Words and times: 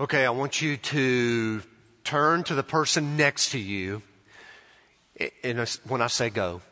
Okay, 0.00 0.24
I 0.24 0.30
want 0.30 0.62
you 0.62 0.78
to 0.78 1.60
turn 2.04 2.42
to 2.44 2.54
the 2.54 2.62
person 2.62 3.18
next 3.18 3.50
to 3.50 3.58
you 3.58 4.00
when 5.42 6.00
I 6.00 6.06
say 6.06 6.30
go 6.30 6.62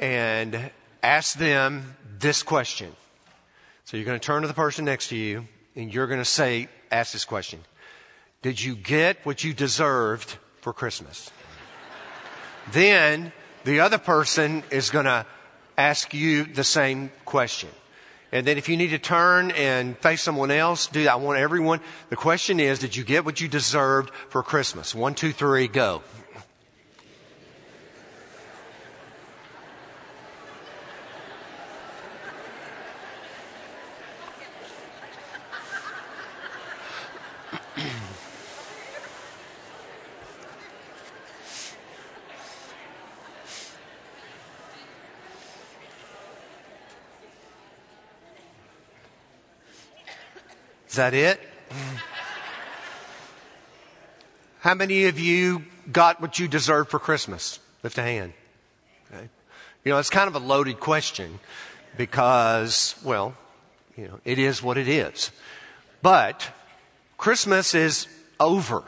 and 0.00 0.72
ask 1.00 1.38
them 1.38 1.94
this 2.18 2.42
question. 2.42 2.90
So 3.84 3.96
you're 3.96 4.04
going 4.04 4.18
to 4.18 4.26
turn 4.26 4.42
to 4.42 4.48
the 4.48 4.52
person 4.52 4.84
next 4.84 5.10
to 5.10 5.16
you 5.16 5.46
and 5.76 5.94
you're 5.94 6.08
going 6.08 6.18
to 6.18 6.24
say, 6.24 6.66
ask 6.90 7.12
this 7.12 7.24
question. 7.24 7.60
Did 8.42 8.60
you 8.60 8.74
get 8.74 9.24
what 9.24 9.44
you 9.44 9.54
deserved 9.54 10.38
for 10.60 10.72
Christmas? 10.72 11.30
then 12.72 13.32
the 13.62 13.78
other 13.78 13.98
person 13.98 14.64
is 14.72 14.90
going 14.90 15.04
to 15.04 15.24
ask 15.78 16.12
you 16.12 16.46
the 16.46 16.64
same 16.64 17.12
question. 17.24 17.70
And 18.32 18.46
then 18.46 18.56
if 18.56 18.68
you 18.68 18.78
need 18.78 18.88
to 18.88 18.98
turn 18.98 19.50
and 19.50 19.96
face 19.98 20.22
someone 20.22 20.50
else, 20.50 20.86
do 20.86 21.04
that. 21.04 21.12
I 21.12 21.16
want 21.16 21.38
everyone. 21.38 21.80
The 22.08 22.16
question 22.16 22.58
is, 22.60 22.78
did 22.78 22.96
you 22.96 23.04
get 23.04 23.26
what 23.26 23.42
you 23.42 23.46
deserved 23.46 24.10
for 24.30 24.42
Christmas? 24.42 24.94
One, 24.94 25.14
two, 25.14 25.32
three, 25.32 25.68
go. 25.68 26.02
That 51.02 51.14
it? 51.14 51.40
How 54.60 54.74
many 54.74 55.06
of 55.06 55.18
you 55.18 55.64
got 55.90 56.20
what 56.20 56.38
you 56.38 56.46
deserved 56.46 56.90
for 56.90 57.00
Christmas? 57.00 57.58
Lift 57.82 57.98
a 57.98 58.02
hand. 58.02 58.34
Okay. 59.10 59.28
You 59.84 59.92
know, 59.92 59.98
it's 59.98 60.10
kind 60.10 60.28
of 60.28 60.36
a 60.36 60.38
loaded 60.38 60.78
question 60.78 61.40
because, 61.96 62.94
well, 63.02 63.34
you 63.96 64.06
know, 64.06 64.20
it 64.24 64.38
is 64.38 64.62
what 64.62 64.78
it 64.78 64.86
is. 64.86 65.32
But 66.02 66.48
Christmas 67.18 67.74
is 67.74 68.06
over. 68.38 68.84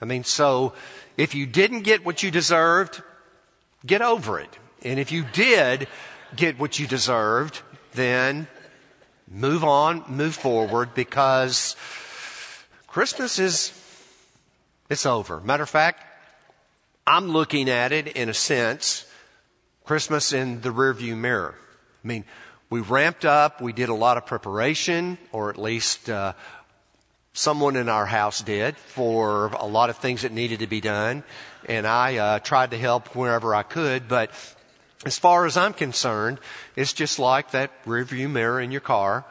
I 0.00 0.04
mean, 0.04 0.22
so 0.22 0.74
if 1.16 1.34
you 1.34 1.46
didn't 1.46 1.82
get 1.82 2.04
what 2.04 2.22
you 2.22 2.30
deserved, 2.30 3.02
get 3.84 4.00
over 4.00 4.38
it. 4.38 4.56
And 4.84 5.00
if 5.00 5.10
you 5.10 5.24
did 5.32 5.88
get 6.36 6.60
what 6.60 6.78
you 6.78 6.86
deserved, 6.86 7.62
then 7.94 8.46
move 9.32 9.64
on, 9.64 10.04
move 10.08 10.34
forward 10.34 10.94
because 10.94 11.74
Christmas 12.86 13.38
is, 13.38 13.72
it's 14.90 15.06
over. 15.06 15.40
Matter 15.40 15.62
of 15.62 15.70
fact, 15.70 16.04
I'm 17.06 17.28
looking 17.28 17.70
at 17.70 17.92
it 17.92 18.08
in 18.08 18.28
a 18.28 18.34
sense, 18.34 19.06
Christmas 19.84 20.32
in 20.32 20.60
the 20.60 20.68
rearview 20.68 21.16
mirror. 21.16 21.54
I 22.04 22.06
mean, 22.06 22.24
we 22.70 22.80
ramped 22.80 23.24
up, 23.24 23.60
we 23.60 23.72
did 23.72 23.88
a 23.88 23.94
lot 23.94 24.16
of 24.16 24.26
preparation, 24.26 25.18
or 25.32 25.50
at 25.50 25.58
least 25.58 26.08
uh, 26.08 26.34
someone 27.32 27.76
in 27.76 27.88
our 27.88 28.06
house 28.06 28.42
did, 28.42 28.76
for 28.76 29.48
a 29.48 29.66
lot 29.66 29.90
of 29.90 29.96
things 29.96 30.22
that 30.22 30.32
needed 30.32 30.60
to 30.60 30.66
be 30.66 30.80
done. 30.80 31.24
And 31.68 31.86
I 31.86 32.16
uh, 32.16 32.38
tried 32.40 32.72
to 32.72 32.78
help 32.78 33.14
wherever 33.14 33.54
I 33.54 33.62
could, 33.62 34.08
but 34.08 34.30
as 35.04 35.18
far 35.18 35.46
as 35.46 35.56
I'm 35.56 35.72
concerned, 35.72 36.38
it's 36.76 36.92
just 36.92 37.18
like 37.18 37.50
that 37.52 37.70
rearview 37.84 38.30
mirror 38.30 38.60
in 38.60 38.70
your 38.70 38.80
car, 38.80 39.24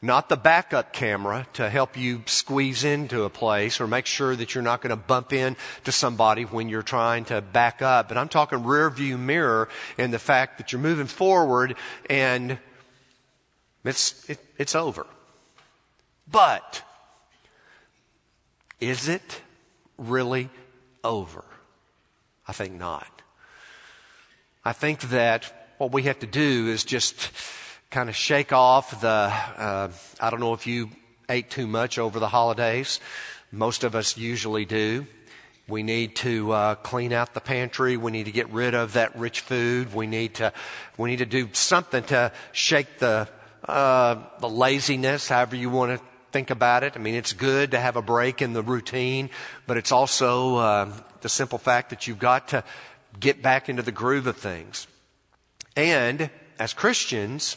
not 0.00 0.28
the 0.28 0.36
backup 0.36 0.92
camera 0.92 1.46
to 1.52 1.70
help 1.70 1.96
you 1.96 2.22
squeeze 2.26 2.82
into 2.82 3.22
a 3.22 3.30
place 3.30 3.80
or 3.80 3.86
make 3.86 4.06
sure 4.06 4.34
that 4.34 4.54
you're 4.54 4.62
not 4.62 4.80
going 4.80 4.90
to 4.90 4.96
bump 4.96 5.32
into 5.32 5.92
somebody 5.92 6.42
when 6.42 6.68
you're 6.68 6.82
trying 6.82 7.24
to 7.26 7.40
back 7.40 7.82
up. 7.82 8.08
But 8.08 8.18
I'm 8.18 8.28
talking 8.28 8.58
rearview 8.58 9.16
mirror 9.16 9.68
and 9.96 10.12
the 10.12 10.18
fact 10.18 10.58
that 10.58 10.72
you're 10.72 10.80
moving 10.80 11.06
forward 11.06 11.76
and 12.10 12.58
it's, 13.84 14.28
it, 14.28 14.38
it's 14.58 14.74
over. 14.74 15.06
But 16.28 16.82
is 18.80 19.08
it 19.08 19.40
really 19.98 20.50
over? 21.04 21.44
I 22.48 22.52
think 22.52 22.74
not. 22.74 23.22
I 24.64 24.72
think 24.72 25.00
that 25.10 25.52
what 25.78 25.90
we 25.90 26.04
have 26.04 26.20
to 26.20 26.26
do 26.26 26.68
is 26.68 26.84
just 26.84 27.32
kind 27.90 28.08
of 28.08 28.14
shake 28.14 28.52
off 28.52 29.00
the, 29.00 29.08
uh, 29.08 29.90
I 30.20 30.30
don't 30.30 30.38
know 30.38 30.54
if 30.54 30.68
you 30.68 30.90
ate 31.28 31.50
too 31.50 31.66
much 31.66 31.98
over 31.98 32.20
the 32.20 32.28
holidays. 32.28 33.00
Most 33.50 33.82
of 33.82 33.96
us 33.96 34.16
usually 34.16 34.64
do. 34.64 35.08
We 35.66 35.82
need 35.82 36.14
to 36.16 36.52
uh, 36.52 36.74
clean 36.76 37.12
out 37.12 37.34
the 37.34 37.40
pantry. 37.40 37.96
We 37.96 38.12
need 38.12 38.26
to 38.26 38.32
get 38.32 38.50
rid 38.50 38.74
of 38.74 38.92
that 38.92 39.18
rich 39.18 39.40
food. 39.40 39.92
We 39.94 40.06
need 40.06 40.34
to 40.34 40.52
we 40.96 41.10
need 41.10 41.18
to 41.18 41.26
do 41.26 41.48
something 41.52 42.04
to 42.04 42.30
shake 42.52 42.98
the 42.98 43.28
uh, 43.64 44.22
the 44.38 44.48
laziness, 44.48 45.28
however 45.28 45.56
you 45.56 45.70
want 45.70 45.98
to 45.98 46.04
think 46.30 46.50
about 46.50 46.82
it. 46.82 46.92
I 46.96 46.98
mean, 46.98 47.14
it's 47.14 47.32
good 47.32 47.72
to 47.72 47.80
have 47.80 47.96
a 47.96 48.02
break 48.02 48.42
in 48.42 48.52
the 48.52 48.62
routine, 48.62 49.30
but 49.66 49.76
it's 49.76 49.92
also 49.92 50.56
uh, 50.56 50.92
the 51.20 51.28
simple 51.28 51.58
fact 51.58 51.90
that 51.90 52.06
you've 52.06 52.18
got 52.18 52.48
to 52.48 52.64
get 53.18 53.42
back 53.42 53.68
into 53.68 53.82
the 53.82 53.92
groove 53.92 54.26
of 54.26 54.36
things. 54.36 54.86
And 55.76 56.30
as 56.58 56.72
Christians, 56.72 57.56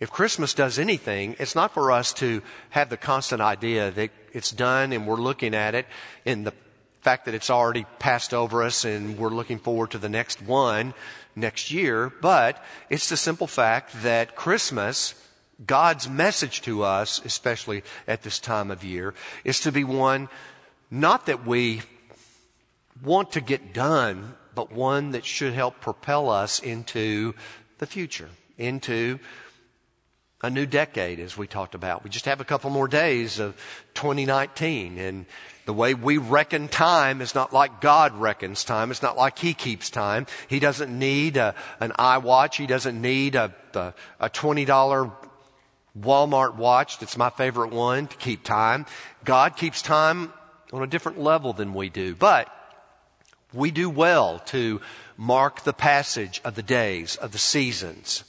if 0.00 0.10
Christmas 0.10 0.54
does 0.54 0.78
anything, 0.78 1.36
it's 1.38 1.54
not 1.54 1.72
for 1.72 1.92
us 1.92 2.12
to 2.14 2.42
have 2.70 2.90
the 2.90 2.96
constant 2.96 3.40
idea 3.40 3.90
that 3.92 4.10
it's 4.32 4.50
done 4.50 4.92
and 4.92 5.06
we're 5.06 5.16
looking 5.16 5.54
at 5.54 5.74
it 5.74 5.86
in 6.24 6.44
the 6.44 6.52
fact 7.00 7.26
that 7.26 7.34
it's 7.34 7.50
already 7.50 7.86
passed 7.98 8.34
over 8.34 8.62
us 8.62 8.84
and 8.84 9.18
we're 9.18 9.28
looking 9.28 9.58
forward 9.58 9.90
to 9.90 9.98
the 9.98 10.08
next 10.08 10.42
one 10.42 10.94
next 11.36 11.70
year, 11.70 12.12
but 12.20 12.62
it's 12.90 13.08
the 13.08 13.16
simple 13.16 13.46
fact 13.46 14.02
that 14.02 14.34
Christmas, 14.34 15.14
God's 15.64 16.08
message 16.08 16.62
to 16.62 16.82
us, 16.82 17.20
especially 17.24 17.82
at 18.08 18.22
this 18.22 18.38
time 18.38 18.70
of 18.70 18.82
year, 18.82 19.14
is 19.44 19.60
to 19.60 19.72
be 19.72 19.84
one 19.84 20.28
not 20.90 21.26
that 21.26 21.46
we 21.46 21.82
want 23.02 23.32
to 23.32 23.40
get 23.40 23.74
done 23.74 24.34
but 24.54 24.72
one 24.72 25.12
that 25.12 25.24
should 25.24 25.52
help 25.52 25.80
propel 25.80 26.30
us 26.30 26.58
into 26.58 27.34
the 27.78 27.86
future, 27.86 28.28
into 28.58 29.18
a 30.42 30.50
new 30.50 30.66
decade, 30.66 31.20
as 31.20 31.38
we 31.38 31.46
talked 31.46 31.74
about. 31.74 32.04
We 32.04 32.10
just 32.10 32.26
have 32.26 32.40
a 32.40 32.44
couple 32.44 32.68
more 32.68 32.86
days 32.86 33.38
of 33.38 33.56
2019, 33.94 34.98
and 34.98 35.26
the 35.64 35.72
way 35.72 35.94
we 35.94 36.18
reckon 36.18 36.68
time 36.68 37.22
is 37.22 37.34
not 37.34 37.54
like 37.54 37.80
God 37.80 38.14
reckons 38.14 38.62
time. 38.62 38.90
It's 38.90 39.02
not 39.02 39.16
like 39.16 39.38
He 39.38 39.54
keeps 39.54 39.88
time. 39.88 40.26
He 40.48 40.60
doesn't 40.60 40.96
need 40.96 41.38
a, 41.38 41.54
an 41.80 41.92
iWatch. 41.92 42.56
He 42.56 42.66
doesn't 42.66 43.00
need 43.00 43.34
a, 43.34 43.54
a, 43.72 43.94
a 44.20 44.28
$20 44.28 45.12
Walmart 45.98 46.56
watch. 46.56 46.98
That's 46.98 47.16
my 47.16 47.30
favorite 47.30 47.72
one 47.72 48.08
to 48.08 48.16
keep 48.16 48.44
time. 48.44 48.84
God 49.24 49.56
keeps 49.56 49.80
time 49.80 50.32
on 50.72 50.82
a 50.82 50.86
different 50.86 51.20
level 51.20 51.52
than 51.54 51.72
we 51.72 51.88
do. 51.88 52.14
But 52.14 52.53
we 53.54 53.70
do 53.70 53.88
well 53.88 54.40
to 54.46 54.80
mark 55.16 55.62
the 55.62 55.72
passage 55.72 56.40
of 56.44 56.54
the 56.54 56.62
days, 56.62 57.16
of 57.16 57.32
the 57.32 57.38
seasons. 57.38 58.24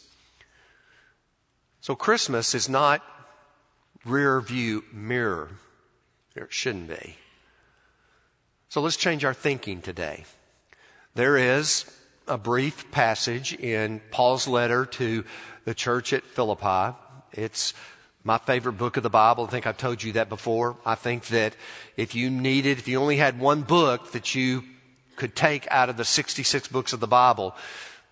So 1.81 1.95
Christmas 1.95 2.55
is 2.55 2.69
not 2.69 3.03
rear 4.05 4.39
view 4.41 4.83
mirror. 4.93 5.49
It 6.35 6.51
shouldn't 6.51 6.89
be. 6.89 7.15
So 8.69 8.81
let's 8.81 8.97
change 8.97 9.23
our 9.23 9.33
thinking 9.33 9.81
today. 9.81 10.25
There 11.13 11.37
is 11.37 11.85
a 12.27 12.37
brief 12.37 12.91
passage 12.91 13.53
in 13.53 14.01
Paul's 14.11 14.47
letter 14.47 14.85
to 14.85 15.23
the 15.63 15.73
church 15.73 16.11
at 16.11 16.23
Philippi. 16.23 16.97
It's 17.31 17.73
my 18.23 18.37
favorite 18.37 18.73
book 18.73 18.97
of 18.97 19.03
the 19.03 19.09
Bible. 19.09 19.45
I 19.45 19.47
think 19.47 19.67
I've 19.67 19.77
told 19.77 20.03
you 20.03 20.13
that 20.13 20.29
before. 20.29 20.75
I 20.85 20.95
think 20.95 21.27
that 21.27 21.55
if 21.95 22.15
you 22.15 22.29
needed, 22.29 22.79
if 22.79 22.87
you 22.87 22.99
only 22.99 23.17
had 23.17 23.39
one 23.39 23.61
book 23.61 24.11
that 24.11 24.35
you 24.35 24.63
could 25.15 25.35
take 25.35 25.67
out 25.71 25.89
of 25.89 25.97
the 25.97 26.05
66 26.05 26.67
books 26.67 26.93
of 26.93 26.99
the 26.99 27.07
Bible, 27.07 27.55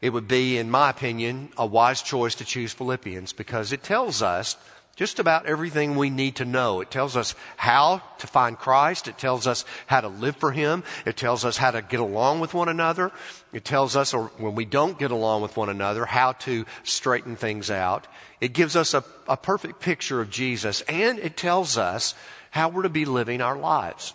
it 0.01 0.11
would 0.11 0.27
be, 0.27 0.57
in 0.57 0.69
my 0.69 0.89
opinion, 0.89 1.49
a 1.57 1.65
wise 1.65 2.01
choice 2.01 2.35
to 2.35 2.45
choose 2.45 2.73
Philippians 2.73 3.31
because 3.33 3.71
it 3.71 3.83
tells 3.83 4.21
us 4.21 4.57
just 4.95 5.17
about 5.17 5.47
everything 5.47 5.95
we 5.95 6.09
need 6.09 6.35
to 6.35 6.45
know. 6.45 6.81
It 6.81 6.91
tells 6.91 7.17
us 7.17 7.33
how 7.57 8.01
to 8.19 8.27
find 8.27 8.57
Christ. 8.57 9.07
It 9.07 9.17
tells 9.17 9.47
us 9.47 9.65
how 9.87 10.01
to 10.01 10.07
live 10.07 10.35
for 10.35 10.51
Him. 10.51 10.83
It 11.05 11.17
tells 11.17 11.45
us 11.45 11.57
how 11.57 11.71
to 11.71 11.81
get 11.81 11.99
along 11.99 12.41
with 12.41 12.53
one 12.53 12.69
another. 12.69 13.11
It 13.53 13.65
tells 13.65 13.95
us, 13.95 14.13
or 14.13 14.25
when 14.37 14.53
we 14.53 14.65
don't 14.65 14.99
get 14.99 15.09
along 15.09 15.41
with 15.41 15.57
one 15.57 15.69
another, 15.69 16.05
how 16.05 16.33
to 16.33 16.65
straighten 16.83 17.35
things 17.35 17.71
out. 17.71 18.05
It 18.39 18.53
gives 18.53 18.75
us 18.75 18.93
a, 18.93 19.03
a 19.27 19.37
perfect 19.37 19.79
picture 19.79 20.21
of 20.21 20.29
Jesus 20.29 20.81
and 20.81 21.17
it 21.17 21.37
tells 21.37 21.77
us 21.77 22.13
how 22.51 22.69
we're 22.69 22.83
to 22.83 22.89
be 22.89 23.05
living 23.05 23.41
our 23.41 23.57
lives. 23.57 24.13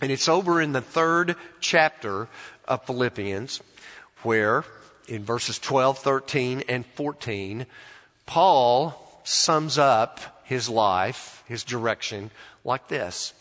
And 0.00 0.10
it's 0.10 0.28
over 0.28 0.60
in 0.60 0.72
the 0.72 0.80
third 0.80 1.36
chapter 1.60 2.28
of 2.66 2.84
Philippians 2.84 3.62
where 4.22 4.64
in 5.06 5.24
verses 5.24 5.58
12, 5.58 5.98
13, 5.98 6.64
and 6.68 6.84
14, 6.86 7.66
Paul 8.26 9.20
sums 9.22 9.78
up 9.78 10.42
his 10.44 10.68
life, 10.68 11.42
his 11.46 11.62
direction, 11.64 12.30
like 12.64 12.88
this. 12.88 13.34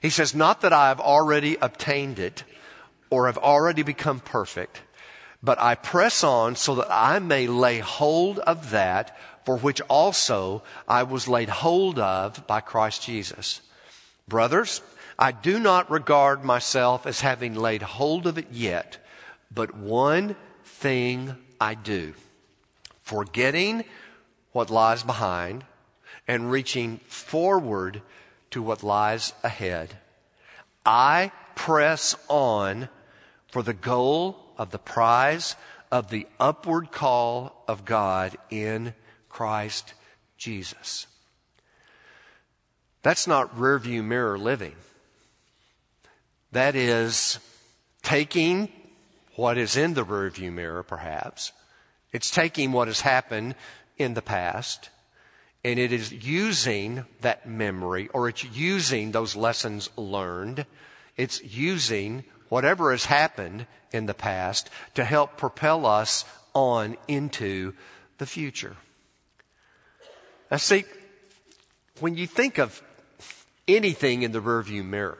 He 0.00 0.10
says, 0.10 0.34
Not 0.34 0.60
that 0.62 0.72
I 0.72 0.88
have 0.88 1.00
already 1.00 1.56
obtained 1.60 2.18
it 2.18 2.44
or 3.10 3.26
have 3.26 3.38
already 3.38 3.82
become 3.82 4.20
perfect, 4.20 4.82
but 5.42 5.60
I 5.60 5.74
press 5.74 6.24
on 6.24 6.56
so 6.56 6.76
that 6.76 6.88
I 6.90 7.18
may 7.18 7.46
lay 7.46 7.78
hold 7.78 8.38
of 8.40 8.70
that 8.70 9.16
for 9.44 9.58
which 9.58 9.80
also 9.82 10.62
I 10.88 11.02
was 11.02 11.28
laid 11.28 11.48
hold 11.48 11.98
of 11.98 12.46
by 12.46 12.60
Christ 12.60 13.02
Jesus. 13.02 13.60
Brothers, 14.26 14.80
I 15.18 15.32
do 15.32 15.58
not 15.60 15.90
regard 15.90 16.44
myself 16.44 17.06
as 17.06 17.20
having 17.20 17.54
laid 17.54 17.82
hold 17.82 18.26
of 18.26 18.38
it 18.38 18.48
yet, 18.50 18.98
but 19.52 19.76
one 19.76 20.36
thing 20.64 21.36
I 21.60 21.74
do, 21.74 22.14
forgetting 23.02 23.84
what 24.52 24.70
lies 24.70 25.02
behind 25.02 25.64
and 26.26 26.50
reaching 26.50 26.98
forward 27.06 28.02
to 28.50 28.62
what 28.62 28.82
lies 28.82 29.32
ahead. 29.42 29.98
I 30.84 31.32
press 31.54 32.16
on 32.28 32.88
for 33.48 33.62
the 33.62 33.74
goal 33.74 34.52
of 34.58 34.70
the 34.70 34.78
prize 34.78 35.56
of 35.90 36.10
the 36.10 36.26
upward 36.40 36.90
call 36.90 37.64
of 37.68 37.84
God 37.84 38.36
in 38.50 38.94
Christ 39.28 39.94
Jesus. 40.36 41.06
That's 43.02 43.26
not 43.26 43.56
rearview 43.56 44.02
mirror 44.04 44.38
living. 44.38 44.74
That 46.54 46.76
is 46.76 47.40
taking 48.02 48.68
what 49.34 49.58
is 49.58 49.76
in 49.76 49.94
the 49.94 50.04
rearview 50.04 50.52
mirror, 50.52 50.84
perhaps. 50.84 51.50
It's 52.12 52.30
taking 52.30 52.70
what 52.70 52.86
has 52.86 53.00
happened 53.00 53.56
in 53.98 54.14
the 54.14 54.22
past 54.22 54.90
and 55.64 55.80
it 55.80 55.92
is 55.92 56.12
using 56.12 57.06
that 57.22 57.48
memory 57.48 58.08
or 58.14 58.28
it's 58.28 58.44
using 58.44 59.10
those 59.10 59.34
lessons 59.34 59.90
learned. 59.96 60.64
It's 61.16 61.42
using 61.42 62.22
whatever 62.50 62.92
has 62.92 63.06
happened 63.06 63.66
in 63.90 64.06
the 64.06 64.14
past 64.14 64.70
to 64.94 65.04
help 65.04 65.36
propel 65.36 65.86
us 65.86 66.24
on 66.54 66.96
into 67.08 67.72
the 68.18 68.26
future. 68.26 68.76
Now, 70.52 70.58
see, 70.58 70.84
when 71.98 72.16
you 72.16 72.28
think 72.28 72.58
of 72.58 72.80
anything 73.66 74.22
in 74.22 74.30
the 74.30 74.40
rearview 74.40 74.84
mirror, 74.84 75.18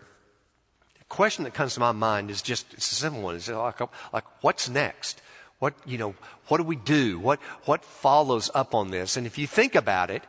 question 1.09 1.45
that 1.45 1.55
comes 1.55 1.75
to 1.75 1.81
my 1.81 1.93
mind 1.93 2.31
is 2.31 2.43
just 2.43 2.73
it's 2.75 2.91
a 2.93 2.95
simple 2.95 3.23
one. 3.23 3.37
It's 3.37 3.49
like, 3.49 3.81
like 4.13 4.25
what's 4.43 4.69
next? 4.69 5.21
What 5.59 5.75
you 5.87 5.99
know? 5.99 6.15
What 6.49 6.59
do 6.59 6.65
we 6.65 6.77
do? 6.77 7.19
What 7.19 7.41
what 7.65 7.85
follows 7.85 8.51
up 8.55 8.75
on 8.75 8.91
this? 8.91 9.17
And 9.17 9.27
if 9.27 9.39
you 9.39 9.47
think 9.47 9.75
about 9.75 10.11
it, 10.11 10.23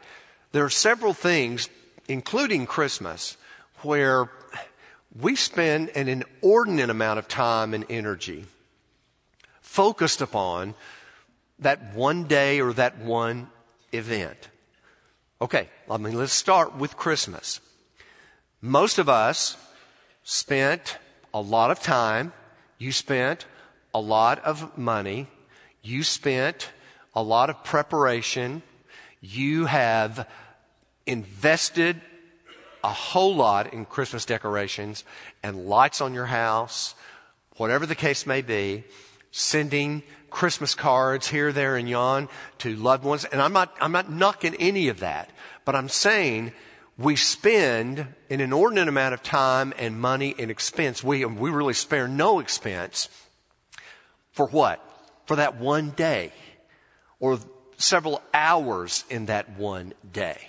there 0.52 0.64
are 0.64 0.70
several 0.70 1.14
things, 1.14 1.70
including 2.08 2.66
Christmas, 2.66 3.38
where 3.82 4.30
we 5.20 5.36
spend 5.36 5.90
an 5.90 6.08
inordinate 6.08 6.90
amount 6.90 7.20
of 7.20 7.28
time 7.28 7.74
and 7.74 7.86
energy 7.90 8.46
focused 9.62 10.22
upon 10.22 10.74
that 11.60 11.94
one 11.94 12.26
day 12.26 12.60
or 12.62 12.74
that 12.74 12.98
one 12.98 13.50
event. 13.92 14.50
Okay, 15.42 15.70
I 15.90 15.98
mean, 15.98 16.18
let's 16.18 16.34
start 16.34 16.76
with 16.76 16.96
Christmas. 16.96 17.60
Most 18.62 19.00
of 19.00 19.10
us 19.10 19.58
spent 20.26 20.98
a 21.34 21.40
lot 21.40 21.70
of 21.70 21.80
time, 21.80 22.34
you 22.80 22.92
spent 22.92 23.46
a 23.94 24.00
lot 24.02 24.44
of 24.44 24.76
money, 24.78 25.28
you 25.84 26.04
spent 26.04 26.72
a 27.14 27.22
lot 27.22 27.50
of 27.50 27.64
preparation, 27.64 28.64
you 29.22 29.68
have 29.68 30.28
invested 31.06 32.02
a 32.84 32.90
whole 32.90 33.36
lot 33.36 33.72
in 33.72 33.86
Christmas 33.86 34.26
decorations 34.26 35.04
and 35.44 35.68
lights 35.68 36.02
on 36.02 36.14
your 36.14 36.26
house, 36.26 36.96
whatever 37.58 37.86
the 37.86 37.96
case 37.96 38.26
may 38.26 38.42
be, 38.42 38.84
sending 39.32 40.02
Christmas 40.32 40.74
cards 40.74 41.28
here, 41.28 41.52
there, 41.52 41.78
and 41.78 41.88
yon 41.88 42.30
to 42.58 42.76
loved 42.76 43.04
ones. 43.04 43.26
And 43.26 43.40
I'm 43.40 43.54
not, 43.54 43.76
I'm 43.80 43.92
not 43.92 44.12
knocking 44.12 44.56
any 44.56 44.88
of 44.88 45.02
that, 45.02 45.30
but 45.66 45.76
I'm 45.76 45.88
saying 45.88 46.52
we 46.98 47.16
spend 47.16 48.08
an 48.30 48.40
inordinate 48.40 48.88
amount 48.88 49.14
of 49.14 49.22
time 49.22 49.74
and 49.78 50.00
money 50.00 50.34
and 50.40 50.50
expense. 50.50 51.04
We, 51.04 51.26
we 51.26 51.50
really 51.50 51.74
spare 51.74 52.08
no 52.08 52.40
expense 52.40 53.10
for 54.32 54.48
what? 54.48 54.82
For 55.26 55.38
that 55.38 55.58
one 55.58 55.90
day 55.92 56.32
or 57.20 57.40
several 57.78 58.22
hours 58.34 59.04
in 59.10 59.26
that 59.26 59.58
one 59.58 59.94
day. 60.12 60.40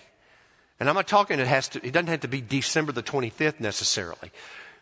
And 0.78 0.88
I'm 0.88 0.94
not 0.94 1.08
talking 1.08 1.40
it 1.40 1.46
has 1.46 1.68
to, 1.70 1.84
it 1.84 1.92
doesn't 1.92 2.08
have 2.08 2.20
to 2.20 2.28
be 2.28 2.40
December 2.40 2.92
the 2.92 3.02
25th 3.02 3.60
necessarily. 3.60 4.30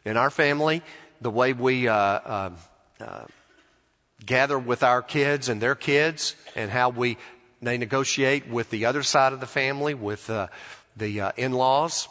In 0.05 0.16
our 0.16 0.31
family, 0.31 0.82
the 1.20 1.31
way 1.31 1.52
we, 1.52 1.88
uh, 1.88 1.94
uh, 1.94 2.50
uh, 3.00 3.25
gather 4.26 4.58
with 4.58 4.82
our 4.82 5.02
kids 5.02 5.49
and 5.49 5.61
their 5.61 5.75
kids 5.75 6.34
and 6.56 6.70
how 6.70 6.90
we, 6.90 7.16
they 7.62 7.78
negotiate 7.78 8.49
with 8.49 8.70
the 8.70 8.87
other 8.87 9.02
side 9.02 9.32
of 9.32 9.40
the 9.40 9.46
family, 9.46 9.94
with, 9.94 10.28
uh, 10.28 10.49
the 10.96 11.20
uh, 11.20 11.32
in-laws, 11.37 12.08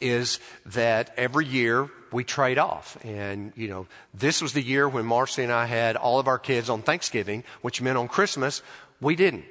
is 0.00 0.40
that 0.66 1.14
every 1.16 1.46
year 1.46 1.88
we 2.12 2.24
trade 2.24 2.58
off. 2.58 2.98
And, 3.04 3.52
you 3.56 3.68
know, 3.68 3.86
this 4.12 4.42
was 4.42 4.52
the 4.52 4.62
year 4.62 4.88
when 4.88 5.06
Marcy 5.06 5.42
and 5.42 5.52
I 5.52 5.66
had 5.66 5.96
all 5.96 6.18
of 6.18 6.28
our 6.28 6.38
kids 6.38 6.68
on 6.68 6.82
Thanksgiving, 6.82 7.44
which 7.62 7.80
meant 7.80 7.96
on 7.96 8.08
Christmas, 8.08 8.62
we 9.00 9.16
didn't. 9.16 9.46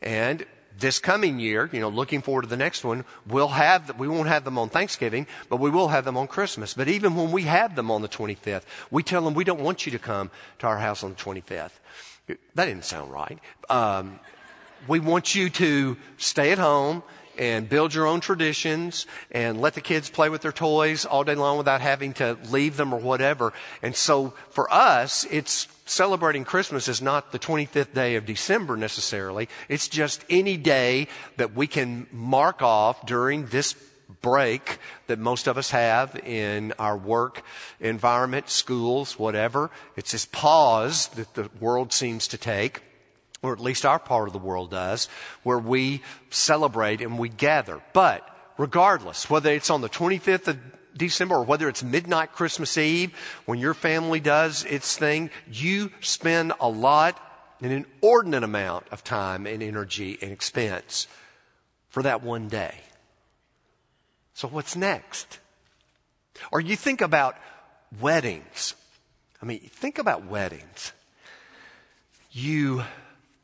And 0.00 0.44
this 0.78 0.98
coming 0.98 1.38
year, 1.38 1.68
you 1.72 1.80
know, 1.80 1.88
looking 1.88 2.22
forward 2.22 2.42
to 2.42 2.48
the 2.48 2.56
next 2.56 2.84
one, 2.84 3.04
we'll 3.26 3.48
have, 3.48 3.98
we 3.98 4.08
won't 4.08 4.28
have 4.28 4.44
them 4.44 4.58
on 4.58 4.68
Thanksgiving, 4.68 5.26
but 5.48 5.60
we 5.60 5.70
will 5.70 5.88
have 5.88 6.04
them 6.04 6.16
on 6.16 6.26
Christmas. 6.26 6.74
But 6.74 6.88
even 6.88 7.14
when 7.14 7.30
we 7.30 7.42
have 7.42 7.76
them 7.76 7.90
on 7.90 8.02
the 8.02 8.08
25th, 8.08 8.62
we 8.90 9.02
tell 9.02 9.22
them 9.22 9.34
we 9.34 9.44
don't 9.44 9.60
want 9.60 9.86
you 9.86 9.92
to 9.92 9.98
come 9.98 10.30
to 10.60 10.66
our 10.66 10.78
house 10.78 11.04
on 11.04 11.10
the 11.10 11.16
25th. 11.16 11.70
That 12.54 12.66
didn't 12.66 12.84
sound 12.84 13.12
right. 13.12 13.38
Um, 13.68 14.18
we 14.88 14.98
want 15.00 15.34
you 15.34 15.50
to 15.50 15.96
stay 16.16 16.52
at 16.52 16.58
home 16.58 17.02
and 17.38 17.68
build 17.68 17.94
your 17.94 18.06
own 18.06 18.20
traditions 18.20 19.06
and 19.30 19.60
let 19.60 19.74
the 19.74 19.80
kids 19.80 20.10
play 20.10 20.28
with 20.28 20.42
their 20.42 20.52
toys 20.52 21.04
all 21.04 21.24
day 21.24 21.34
long 21.34 21.58
without 21.58 21.80
having 21.80 22.12
to 22.14 22.36
leave 22.50 22.76
them 22.76 22.92
or 22.92 23.00
whatever. 23.00 23.52
And 23.82 23.94
so 23.96 24.34
for 24.50 24.72
us, 24.72 25.26
it's 25.30 25.68
celebrating 25.84 26.44
Christmas 26.44 26.88
is 26.88 27.02
not 27.02 27.32
the 27.32 27.38
25th 27.38 27.94
day 27.94 28.16
of 28.16 28.26
December 28.26 28.76
necessarily. 28.76 29.48
It's 29.68 29.88
just 29.88 30.24
any 30.30 30.56
day 30.56 31.08
that 31.36 31.54
we 31.54 31.66
can 31.66 32.06
mark 32.12 32.62
off 32.62 33.06
during 33.06 33.46
this 33.46 33.74
break 34.20 34.78
that 35.06 35.18
most 35.18 35.46
of 35.46 35.58
us 35.58 35.70
have 35.70 36.16
in 36.24 36.72
our 36.78 36.96
work 36.96 37.42
environment, 37.80 38.48
schools, 38.48 39.18
whatever. 39.18 39.70
It's 39.96 40.12
this 40.12 40.26
pause 40.26 41.08
that 41.08 41.34
the 41.34 41.50
world 41.60 41.92
seems 41.92 42.28
to 42.28 42.38
take 42.38 42.82
or 43.42 43.52
at 43.52 43.60
least 43.60 43.84
our 43.84 43.98
part 43.98 44.28
of 44.28 44.32
the 44.32 44.38
world 44.38 44.70
does, 44.70 45.08
where 45.42 45.58
we 45.58 46.02
celebrate 46.30 47.00
and 47.00 47.18
we 47.18 47.28
gather. 47.28 47.82
But 47.92 48.26
regardless, 48.56 49.28
whether 49.28 49.50
it's 49.50 49.70
on 49.70 49.80
the 49.80 49.88
25th 49.88 50.48
of 50.48 50.58
December 50.96 51.36
or 51.36 51.44
whether 51.44 51.68
it's 51.68 51.82
midnight 51.82 52.32
Christmas 52.32 52.78
Eve, 52.78 53.14
when 53.44 53.58
your 53.58 53.74
family 53.74 54.20
does 54.20 54.64
its 54.64 54.96
thing, 54.96 55.30
you 55.50 55.90
spend 56.00 56.52
a 56.60 56.68
lot, 56.68 57.20
an 57.60 57.70
inordinate 57.70 58.44
amount 58.44 58.86
of 58.90 59.02
time 59.02 59.46
and 59.46 59.62
energy 59.62 60.18
and 60.22 60.30
expense 60.30 61.08
for 61.88 62.02
that 62.02 62.22
one 62.22 62.48
day. 62.48 62.76
So 64.34 64.48
what's 64.48 64.76
next? 64.76 65.38
Or 66.50 66.60
you 66.60 66.76
think 66.76 67.00
about 67.00 67.36
weddings. 68.00 68.74
I 69.40 69.46
mean, 69.46 69.60
think 69.60 69.98
about 69.98 70.26
weddings. 70.26 70.92
You 72.30 72.84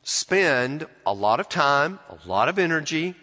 spend 0.09 0.87
a 1.05 1.13
lot 1.13 1.39
of 1.39 1.47
time, 1.47 1.99
a 2.09 2.27
lot 2.27 2.49
of 2.49 2.57
energy, 2.57 3.13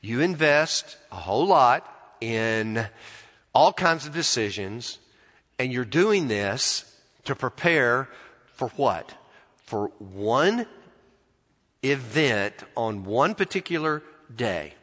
you 0.00 0.20
invest 0.20 0.96
a 1.10 1.16
whole 1.16 1.46
lot 1.46 1.84
in 2.20 2.86
all 3.52 3.72
kinds 3.72 4.06
of 4.06 4.12
decisions, 4.12 5.00
and 5.58 5.72
you're 5.72 5.84
doing 5.84 6.28
this 6.28 6.96
to 7.24 7.34
prepare 7.34 8.08
for 8.54 8.68
what? 8.76 9.12
For 9.64 9.88
one 9.98 10.66
event 11.82 12.54
on 12.76 13.04
one 13.04 13.34
particular 13.34 14.04
day. 14.34 14.74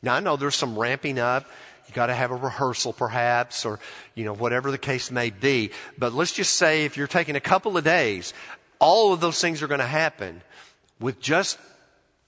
Now 0.00 0.14
I 0.14 0.20
know 0.20 0.36
there's 0.36 0.56
some 0.56 0.78
ramping 0.78 1.18
up. 1.18 1.44
You 1.88 1.94
got 1.94 2.06
to 2.06 2.14
have 2.14 2.30
a 2.30 2.36
rehearsal 2.36 2.94
perhaps 2.94 3.66
or, 3.66 3.80
you 4.14 4.24
know, 4.24 4.32
whatever 4.32 4.70
the 4.70 4.78
case 4.78 5.10
may 5.10 5.28
be. 5.28 5.72
But 5.98 6.14
let's 6.14 6.32
just 6.32 6.54
say 6.54 6.86
if 6.86 6.96
you're 6.96 7.06
taking 7.06 7.36
a 7.36 7.40
couple 7.40 7.76
of 7.76 7.84
days, 7.84 8.32
all 8.78 9.12
of 9.12 9.20
those 9.20 9.40
things 9.40 9.60
are 9.62 9.68
going 9.68 9.80
to 9.80 9.86
happen 9.86 10.42
with 11.02 11.20
just 11.20 11.58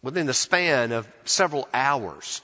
within 0.02 0.26
the 0.26 0.35
span 0.35 0.93
of 0.93 1.09
several 1.25 1.69
hours. 1.73 2.43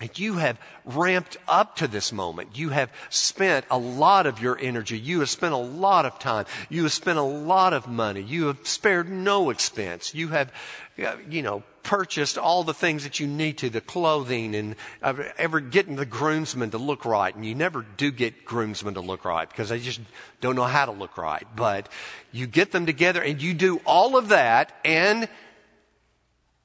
And 0.00 0.18
you 0.18 0.34
have 0.34 0.58
ramped 0.86 1.36
up 1.46 1.76
to 1.76 1.86
this 1.86 2.10
moment. 2.10 2.56
You 2.56 2.70
have 2.70 2.90
spent 3.10 3.66
a 3.70 3.76
lot 3.76 4.26
of 4.26 4.40
your 4.40 4.58
energy. 4.58 4.98
You 4.98 5.20
have 5.20 5.28
spent 5.28 5.52
a 5.52 5.58
lot 5.58 6.06
of 6.06 6.18
time. 6.18 6.46
You 6.70 6.84
have 6.84 6.92
spent 6.92 7.18
a 7.18 7.22
lot 7.22 7.74
of 7.74 7.86
money. 7.86 8.22
You 8.22 8.46
have 8.46 8.66
spared 8.66 9.10
no 9.10 9.50
expense. 9.50 10.14
You 10.14 10.28
have, 10.28 10.52
you 11.28 11.42
know, 11.42 11.62
purchased 11.82 12.38
all 12.38 12.64
the 12.64 12.72
things 12.72 13.04
that 13.04 13.20
you 13.20 13.26
need 13.26 13.58
to, 13.58 13.68
the 13.68 13.80
clothing 13.82 14.54
and 14.54 14.74
uh, 15.02 15.14
ever 15.36 15.60
getting 15.60 15.96
the 15.96 16.06
groomsmen 16.06 16.70
to 16.70 16.78
look 16.78 17.04
right. 17.04 17.34
And 17.34 17.44
you 17.44 17.54
never 17.54 17.84
do 17.96 18.10
get 18.10 18.46
groomsmen 18.46 18.94
to 18.94 19.00
look 19.00 19.26
right 19.26 19.48
because 19.48 19.68
they 19.68 19.80
just 19.80 20.00
don't 20.40 20.56
know 20.56 20.64
how 20.64 20.86
to 20.86 20.92
look 20.92 21.18
right. 21.18 21.46
But 21.54 21.90
you 22.32 22.46
get 22.46 22.72
them 22.72 22.86
together 22.86 23.22
and 23.22 23.40
you 23.40 23.52
do 23.52 23.82
all 23.84 24.16
of 24.16 24.28
that 24.28 24.74
and 24.82 25.28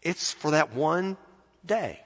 it's 0.05 0.31
for 0.31 0.51
that 0.51 0.73
one 0.73 1.17
day. 1.65 1.99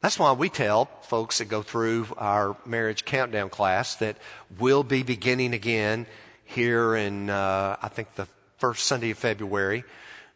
That's 0.00 0.18
why 0.18 0.32
we 0.32 0.48
tell 0.48 0.86
folks 1.02 1.38
that 1.38 1.44
go 1.44 1.62
through 1.62 2.08
our 2.16 2.56
marriage 2.66 3.04
countdown 3.04 3.50
class 3.50 3.94
that 3.96 4.16
we'll 4.58 4.82
be 4.82 5.04
beginning 5.04 5.52
again 5.52 6.06
here 6.44 6.96
in, 6.96 7.30
uh, 7.30 7.76
I 7.80 7.88
think, 7.88 8.14
the 8.16 8.26
first 8.56 8.86
Sunday 8.86 9.10
of 9.10 9.18
February. 9.18 9.84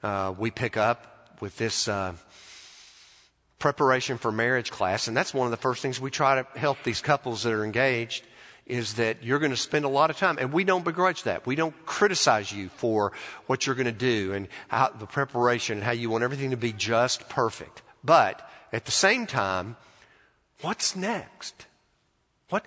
Uh, 0.05 0.35
we 0.39 0.53
pick 0.53 0.77
up 0.77 1.39
with 1.41 1.57
this 1.57 1.89
uh, 1.89 2.15
preparation 3.59 4.19
for 4.19 4.31
marriage 4.31 4.71
class, 4.71 5.09
and 5.09 5.17
that's 5.17 5.35
one 5.35 5.47
of 5.47 5.51
the 5.51 5.57
first 5.57 5.83
things 5.83 5.99
we 5.99 6.11
try 6.11 6.41
to 6.43 6.59
help 6.59 6.83
these 6.85 7.01
couples 7.01 7.43
that 7.43 7.53
are 7.53 7.65
engaged 7.65 8.25
is 8.67 8.95
that 8.95 9.23
you're 9.23 9.39
going 9.39 9.53
to 9.53 9.57
spend 9.57 9.85
a 9.85 9.89
lot 9.89 10.11
of 10.11 10.17
time, 10.17 10.39
and 10.41 10.53
we 10.53 10.65
don't 10.65 10.85
begrudge 10.85 11.23
that. 11.23 11.47
We 11.47 11.55
don't 11.55 11.75
criticize 11.87 12.51
you 12.53 12.69
for 12.71 13.13
what 13.47 13.65
you're 13.65 13.77
going 13.77 13.87
to 13.87 13.93
do 13.93 14.33
and 14.33 14.49
how, 14.69 14.89
the 14.89 15.07
preparation 15.07 15.79
and 15.79 15.85
how 15.85 15.93
you 15.93 16.11
want 16.11 16.25
everything 16.25 16.51
to 16.51 16.57
be 16.57 16.73
just 16.73 17.29
perfect. 17.29 17.83
But 18.03 18.49
at 18.73 18.85
the 18.85 18.91
same 18.91 19.27
time, 19.27 19.77
what's 20.63 20.97
next? 20.97 21.67
What, 22.49 22.65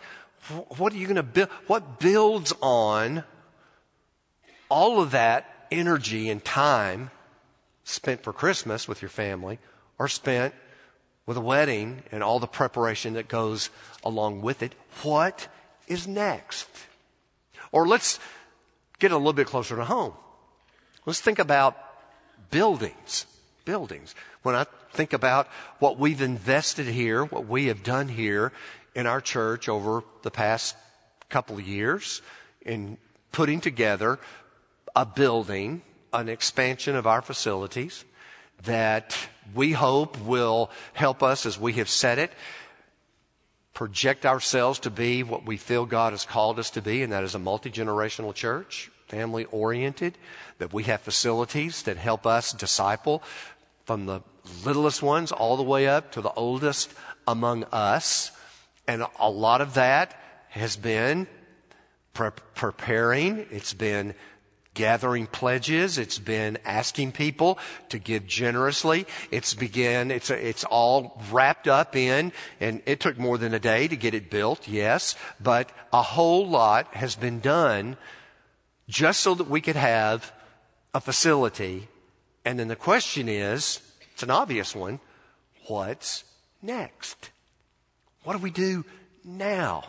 what 0.77 0.93
are 0.93 0.97
you 0.97 1.05
going 1.05 1.17
to 1.17 1.23
build? 1.23 1.49
What 1.67 1.99
builds 1.99 2.53
on 2.61 3.25
all 4.69 5.01
of 5.01 5.11
that 5.11 5.67
energy 5.69 6.29
and 6.29 6.43
time 6.43 7.11
spent 7.83 8.23
for 8.23 8.31
Christmas 8.31 8.87
with 8.87 9.01
your 9.01 9.09
family 9.09 9.59
or 9.97 10.07
spent 10.07 10.53
with 11.25 11.35
a 11.35 11.41
wedding 11.41 12.03
and 12.11 12.23
all 12.23 12.39
the 12.39 12.47
preparation 12.47 13.13
that 13.15 13.27
goes 13.27 13.69
along 14.01 14.41
with 14.41 14.63
it? 14.63 14.75
What 15.03 15.49
is 15.89 16.07
next? 16.07 16.69
Or 17.71 17.87
let's 17.87 18.19
get 18.99 19.11
a 19.11 19.17
little 19.17 19.33
bit 19.33 19.47
closer 19.47 19.75
to 19.75 19.83
home. 19.83 20.13
Let's 21.05 21.19
think 21.19 21.39
about 21.39 21.77
buildings. 22.51 23.25
Buildings. 23.65 24.15
When 24.43 24.55
I 24.55 24.65
think 24.93 25.13
about 25.13 25.47
what 25.79 25.99
we've 25.99 26.21
invested 26.21 26.87
here, 26.87 27.25
what 27.25 27.47
we 27.47 27.65
have 27.65 27.83
done 27.83 28.07
here 28.07 28.53
in 28.95 29.05
our 29.05 29.21
church 29.21 29.69
over 29.69 30.03
the 30.23 30.31
past 30.31 30.75
couple 31.29 31.57
of 31.57 31.67
years 31.67 32.21
in 32.61 32.97
putting 33.31 33.61
together 33.61 34.19
a 34.95 35.05
building, 35.05 35.81
an 36.11 36.29
expansion 36.29 36.95
of 36.95 37.05
our 37.05 37.21
facilities 37.21 38.03
that 38.63 39.15
we 39.53 39.71
hope 39.71 40.19
will 40.21 40.69
help 40.93 41.23
us 41.23 41.45
as 41.45 41.59
we 41.59 41.73
have 41.73 41.89
said 41.89 42.19
it 42.19 42.31
project 43.73 44.25
ourselves 44.25 44.79
to 44.79 44.89
be 44.89 45.23
what 45.23 45.45
we 45.45 45.57
feel 45.57 45.85
God 45.85 46.13
has 46.13 46.25
called 46.25 46.59
us 46.59 46.69
to 46.71 46.81
be, 46.81 47.03
and 47.03 47.13
that 47.13 47.23
is 47.23 47.35
a 47.35 47.39
multi 47.39 47.69
generational 47.69 48.33
church, 48.33 48.91
family 49.07 49.45
oriented, 49.45 50.17
that 50.57 50.73
we 50.73 50.83
have 50.83 51.01
facilities 51.01 51.83
that 51.83 51.97
help 51.97 52.25
us 52.25 52.51
disciple 52.51 53.23
from 53.85 54.05
the 54.05 54.21
littlest 54.65 55.01
ones 55.01 55.31
all 55.31 55.57
the 55.57 55.63
way 55.63 55.87
up 55.87 56.11
to 56.11 56.21
the 56.21 56.31
oldest 56.33 56.93
among 57.27 57.63
us. 57.65 58.31
And 58.87 59.05
a 59.19 59.29
lot 59.29 59.61
of 59.61 59.75
that 59.75 60.19
has 60.49 60.75
been 60.75 61.27
pre- 62.13 62.31
preparing, 62.55 63.45
it's 63.51 63.73
been 63.73 64.15
gathering 64.79 65.27
pledges. 65.27 65.97
It's 65.97 66.19
been 66.19 66.57
asking 66.63 67.11
people 67.11 67.59
to 67.89 67.99
give 67.99 68.25
generously. 68.25 69.05
It's 69.29 69.53
began, 69.53 70.09
it's, 70.09 70.29
it's 70.29 70.63
all 70.63 71.21
wrapped 71.29 71.67
up 71.67 71.97
in, 71.97 72.31
and 72.61 72.81
it 72.85 73.01
took 73.01 73.17
more 73.17 73.37
than 73.37 73.53
a 73.53 73.59
day 73.59 73.89
to 73.89 73.97
get 73.97 74.13
it 74.13 74.29
built, 74.29 74.69
yes, 74.69 75.17
but 75.37 75.69
a 75.91 76.01
whole 76.01 76.47
lot 76.47 76.95
has 76.95 77.17
been 77.17 77.41
done 77.41 77.97
just 78.87 79.19
so 79.19 79.35
that 79.35 79.49
we 79.49 79.59
could 79.59 79.75
have 79.75 80.31
a 80.93 81.01
facility. 81.01 81.89
And 82.45 82.57
then 82.57 82.69
the 82.69 82.77
question 82.77 83.27
is, 83.27 83.81
it's 84.13 84.23
an 84.23 84.31
obvious 84.31 84.73
one, 84.73 85.01
what's 85.67 86.23
next? 86.61 87.31
What 88.23 88.31
do 88.31 88.39
we 88.39 88.49
do 88.51 88.85
now? 89.25 89.83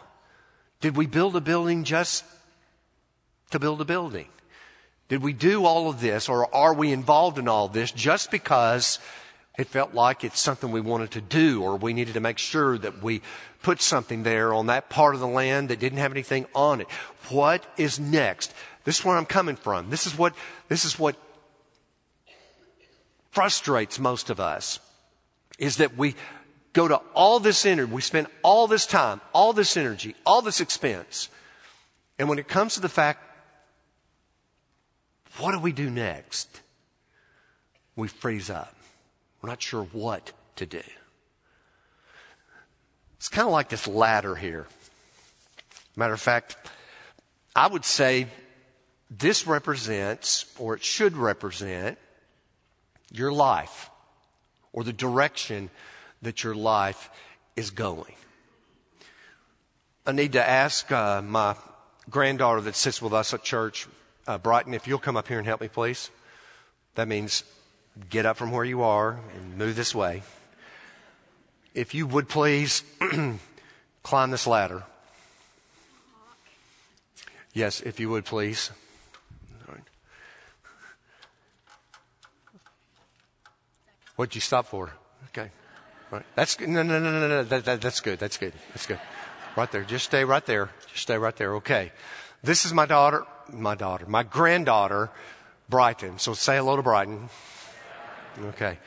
Did 0.80 0.96
we 0.96 1.06
build 1.06 1.36
a 1.36 1.40
building 1.40 1.84
just 1.84 2.24
to 3.52 3.60
build 3.60 3.80
a 3.80 3.84
building? 3.84 4.26
Did 5.10 5.22
we 5.22 5.32
do 5.32 5.64
all 5.64 5.90
of 5.90 6.00
this 6.00 6.28
or 6.28 6.54
are 6.54 6.72
we 6.72 6.92
involved 6.92 7.36
in 7.36 7.48
all 7.48 7.66
this 7.66 7.90
just 7.90 8.30
because 8.30 9.00
it 9.58 9.66
felt 9.66 9.92
like 9.92 10.22
it's 10.22 10.38
something 10.38 10.70
we 10.70 10.80
wanted 10.80 11.10
to 11.10 11.20
do 11.20 11.64
or 11.64 11.76
we 11.76 11.92
needed 11.92 12.14
to 12.14 12.20
make 12.20 12.38
sure 12.38 12.78
that 12.78 13.02
we 13.02 13.20
put 13.60 13.82
something 13.82 14.22
there 14.22 14.54
on 14.54 14.66
that 14.66 14.88
part 14.88 15.16
of 15.16 15.20
the 15.20 15.26
land 15.26 15.68
that 15.68 15.80
didn't 15.80 15.98
have 15.98 16.12
anything 16.12 16.46
on 16.54 16.80
it? 16.80 16.86
What 17.28 17.66
is 17.76 17.98
next? 17.98 18.54
This 18.84 19.00
is 19.00 19.04
where 19.04 19.16
I'm 19.16 19.26
coming 19.26 19.56
from. 19.56 19.90
This 19.90 20.06
is 20.06 20.16
what, 20.16 20.32
this 20.68 20.84
is 20.84 20.96
what 20.96 21.16
frustrates 23.32 23.98
most 23.98 24.30
of 24.30 24.38
us 24.38 24.78
is 25.58 25.78
that 25.78 25.96
we 25.96 26.14
go 26.72 26.86
to 26.86 26.98
all 27.14 27.40
this 27.40 27.66
energy, 27.66 27.92
we 27.92 28.00
spend 28.00 28.28
all 28.44 28.68
this 28.68 28.86
time, 28.86 29.20
all 29.34 29.52
this 29.52 29.76
energy, 29.76 30.14
all 30.24 30.40
this 30.40 30.60
expense. 30.60 31.28
And 32.16 32.28
when 32.28 32.38
it 32.38 32.46
comes 32.46 32.74
to 32.74 32.80
the 32.80 32.88
fact 32.88 33.29
what 35.38 35.52
do 35.52 35.58
we 35.58 35.72
do 35.72 35.90
next? 35.90 36.60
We 37.96 38.08
freeze 38.08 38.50
up. 38.50 38.74
We're 39.40 39.50
not 39.50 39.62
sure 39.62 39.84
what 39.92 40.32
to 40.56 40.66
do. 40.66 40.82
It's 43.16 43.28
kind 43.28 43.46
of 43.46 43.52
like 43.52 43.68
this 43.68 43.86
ladder 43.86 44.34
here. 44.34 44.66
Matter 45.96 46.14
of 46.14 46.20
fact, 46.20 46.56
I 47.54 47.66
would 47.66 47.84
say 47.84 48.28
this 49.10 49.46
represents, 49.46 50.46
or 50.58 50.74
it 50.74 50.84
should 50.84 51.16
represent, 51.16 51.98
your 53.10 53.32
life 53.32 53.90
or 54.72 54.84
the 54.84 54.92
direction 54.92 55.70
that 56.22 56.44
your 56.44 56.54
life 56.54 57.10
is 57.56 57.70
going. 57.70 58.14
I 60.06 60.12
need 60.12 60.32
to 60.32 60.48
ask 60.48 60.90
uh, 60.90 61.20
my 61.22 61.56
granddaughter 62.08 62.60
that 62.62 62.76
sits 62.76 63.02
with 63.02 63.12
us 63.12 63.34
at 63.34 63.42
church, 63.42 63.86
uh, 64.26 64.38
Brighton, 64.38 64.74
if 64.74 64.86
you'll 64.86 64.98
come 64.98 65.16
up 65.16 65.28
here 65.28 65.38
and 65.38 65.46
help 65.46 65.60
me, 65.60 65.68
please. 65.68 66.10
That 66.94 67.08
means 67.08 67.44
get 68.08 68.26
up 68.26 68.36
from 68.36 68.50
where 68.50 68.64
you 68.64 68.82
are 68.82 69.18
and 69.34 69.56
move 69.56 69.76
this 69.76 69.94
way. 69.94 70.22
If 71.74 71.94
you 71.94 72.06
would 72.06 72.28
please 72.28 72.82
climb 74.02 74.30
this 74.30 74.46
ladder. 74.46 74.84
Yes, 77.52 77.80
if 77.80 78.00
you 78.00 78.10
would 78.10 78.24
please. 78.24 78.70
What'd 84.20 84.34
you 84.34 84.42
stop 84.42 84.66
for? 84.66 84.92
Okay. 85.28 85.50
That's 86.34 86.54
good. 86.54 86.68
No, 86.68 86.82
no, 86.82 86.98
no, 86.98 87.10
no, 87.10 87.26
no. 87.26 87.42
That, 87.42 87.64
that, 87.64 87.80
that's 87.80 88.00
good. 88.00 88.18
That's 88.18 88.36
good. 88.36 88.52
That's 88.68 88.84
good. 88.84 89.00
Right 89.56 89.72
there. 89.72 89.82
Just 89.82 90.04
stay 90.04 90.24
right 90.24 90.44
there. 90.44 90.68
Just 90.88 91.02
stay 91.02 91.16
right 91.16 91.34
there. 91.34 91.54
Okay. 91.54 91.90
This 92.42 92.66
is 92.66 92.74
my 92.74 92.84
daughter 92.84 93.24
my 93.52 93.74
daughter, 93.74 94.06
my 94.06 94.22
granddaughter, 94.22 95.10
Brighton. 95.68 96.18
So 96.18 96.34
say 96.34 96.56
hello 96.56 96.76
to 96.76 96.82
Brighton. 96.82 97.28
Okay. 98.38 98.78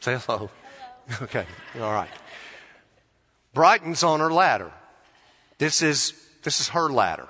Say 0.00 0.18
hello. 0.18 0.50
Okay. 1.22 1.46
All 1.80 1.90
right. 1.90 2.10
Brighton's 3.54 4.02
on 4.02 4.20
her 4.20 4.30
ladder. 4.30 4.70
This 5.56 5.80
is, 5.80 6.12
this 6.42 6.60
is 6.60 6.68
her 6.68 6.90
ladder. 6.90 7.26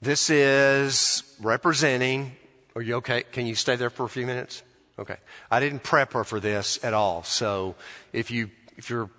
This 0.00 0.30
is 0.30 1.22
representing, 1.42 2.34
are 2.74 2.80
you 2.80 2.94
okay? 2.96 3.24
Can 3.32 3.44
you 3.44 3.54
stay 3.54 3.76
there 3.76 3.90
for 3.90 4.04
a 4.04 4.08
few 4.08 4.24
minutes? 4.24 4.62
Okay. 4.98 5.16
I 5.50 5.60
didn't 5.60 5.82
prep 5.82 6.14
her 6.14 6.24
for 6.24 6.40
this 6.40 6.82
at 6.82 6.94
all. 6.94 7.22
So 7.22 7.74
if 8.14 8.30
you, 8.30 8.50
if 8.78 8.88
you're, 8.88 9.10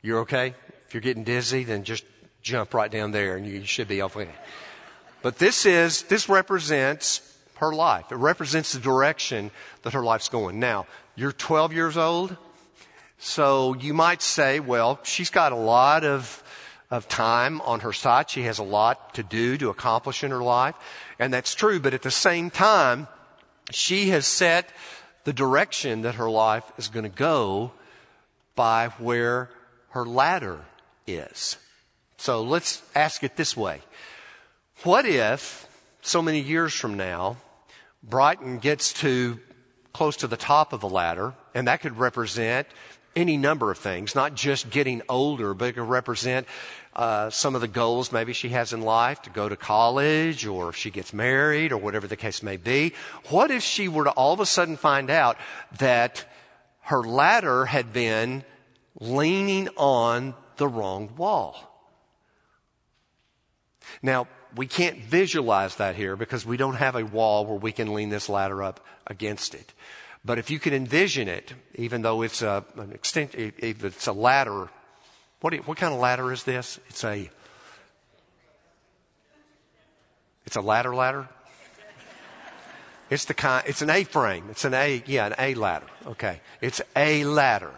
you're 0.00 0.20
okay? 0.20 0.54
If 0.86 0.94
you're 0.94 1.02
getting 1.02 1.24
dizzy, 1.24 1.64
then 1.64 1.84
just 1.84 2.04
jump 2.42 2.72
right 2.72 2.90
down 2.90 3.12
there 3.12 3.36
and 3.36 3.46
you 3.46 3.64
should 3.64 3.88
be 3.88 4.00
okay. 4.02 4.28
But 5.22 5.38
this 5.38 5.66
is, 5.66 6.02
this 6.04 6.28
represents 6.28 7.20
her 7.56 7.72
life. 7.72 8.10
It 8.10 8.16
represents 8.16 8.72
the 8.72 8.80
direction 8.80 9.50
that 9.82 9.92
her 9.92 10.02
life's 10.02 10.28
going. 10.28 10.58
Now, 10.58 10.86
you're 11.14 11.32
12 11.32 11.72
years 11.72 11.96
old, 11.96 12.36
so 13.18 13.74
you 13.74 13.92
might 13.92 14.22
say, 14.22 14.60
well, 14.60 14.98
she's 15.02 15.28
got 15.28 15.52
a 15.52 15.56
lot 15.56 16.04
of, 16.04 16.42
of 16.90 17.06
time 17.06 17.60
on 17.60 17.80
her 17.80 17.92
side. 17.92 18.30
She 18.30 18.44
has 18.44 18.58
a 18.58 18.62
lot 18.62 19.14
to 19.14 19.22
do 19.22 19.58
to 19.58 19.68
accomplish 19.68 20.24
in 20.24 20.30
her 20.30 20.42
life. 20.42 20.74
And 21.18 21.32
that's 21.32 21.54
true, 21.54 21.80
but 21.80 21.92
at 21.92 22.02
the 22.02 22.10
same 22.10 22.48
time, 22.48 23.08
she 23.70 24.08
has 24.08 24.26
set 24.26 24.70
the 25.24 25.32
direction 25.34 26.02
that 26.02 26.14
her 26.14 26.30
life 26.30 26.64
is 26.78 26.88
going 26.88 27.04
to 27.04 27.10
go 27.10 27.72
by 28.54 28.88
where 28.98 29.50
her 29.90 30.06
ladder 30.06 30.64
is. 31.06 31.58
So 32.16 32.42
let's 32.42 32.82
ask 32.94 33.22
it 33.22 33.36
this 33.36 33.56
way. 33.56 33.82
What 34.82 35.04
if, 35.04 35.68
so 36.00 36.22
many 36.22 36.40
years 36.40 36.72
from 36.72 36.96
now, 36.96 37.36
Brighton 38.02 38.60
gets 38.60 38.94
to 38.94 39.38
close 39.92 40.16
to 40.16 40.26
the 40.26 40.38
top 40.38 40.72
of 40.72 40.80
the 40.80 40.88
ladder, 40.88 41.34
and 41.54 41.68
that 41.68 41.82
could 41.82 41.98
represent 41.98 42.66
any 43.14 43.36
number 43.36 43.70
of 43.70 43.76
things, 43.76 44.14
not 44.14 44.34
just 44.34 44.70
getting 44.70 45.02
older, 45.06 45.52
but 45.52 45.66
it 45.66 45.72
could 45.74 45.82
represent 45.82 46.46
uh, 46.96 47.28
some 47.28 47.54
of 47.54 47.60
the 47.60 47.68
goals 47.68 48.10
maybe 48.10 48.32
she 48.32 48.48
has 48.50 48.72
in 48.72 48.80
life 48.80 49.20
to 49.22 49.30
go 49.30 49.50
to 49.50 49.56
college 49.56 50.46
or 50.46 50.70
if 50.70 50.76
she 50.76 50.90
gets 50.90 51.12
married 51.12 51.72
or 51.72 51.76
whatever 51.76 52.06
the 52.06 52.16
case 52.16 52.42
may 52.42 52.56
be. 52.56 52.94
What 53.28 53.50
if 53.50 53.62
she 53.62 53.86
were 53.86 54.04
to 54.04 54.10
all 54.12 54.32
of 54.32 54.40
a 54.40 54.46
sudden 54.46 54.78
find 54.78 55.10
out 55.10 55.36
that 55.76 56.24
her 56.84 57.02
ladder 57.02 57.66
had 57.66 57.92
been 57.92 58.44
leaning 58.98 59.68
on 59.76 60.34
the 60.56 60.68
wrong 60.68 61.14
wall? 61.18 61.66
Now, 64.00 64.26
we 64.56 64.66
can't 64.66 64.98
visualize 64.98 65.76
that 65.76 65.96
here 65.96 66.16
because 66.16 66.44
we 66.44 66.56
don't 66.56 66.74
have 66.74 66.96
a 66.96 67.04
wall 67.04 67.46
where 67.46 67.58
we 67.58 67.72
can 67.72 67.94
lean 67.94 68.08
this 68.08 68.28
ladder 68.28 68.62
up 68.62 68.84
against 69.06 69.54
it. 69.54 69.72
But 70.24 70.38
if 70.38 70.50
you 70.50 70.58
can 70.58 70.74
envision 70.74 71.28
it, 71.28 71.54
even 71.74 72.02
though 72.02 72.22
it's 72.22 72.42
a, 72.42 72.64
an 72.76 72.92
extent, 72.92 73.34
it's 73.34 74.06
a 74.06 74.12
ladder, 74.12 74.68
what, 75.40 75.54
what 75.66 75.78
kind 75.78 75.94
of 75.94 76.00
ladder 76.00 76.32
is 76.32 76.44
this? 76.44 76.78
It's 76.88 77.04
a, 77.04 77.30
it's 80.44 80.56
a 80.56 80.60
ladder 80.60 80.94
ladder. 80.94 81.28
It's 83.08 83.24
the 83.24 83.34
kind, 83.34 83.64
it's 83.66 83.82
an 83.82 83.90
A-frame. 83.90 84.46
It's 84.50 84.64
an 84.64 84.74
A, 84.74 85.02
yeah, 85.06 85.26
an 85.26 85.34
A 85.38 85.54
ladder. 85.54 85.86
Okay. 86.06 86.40
It's 86.60 86.80
a 86.94 87.24
ladder. 87.24 87.72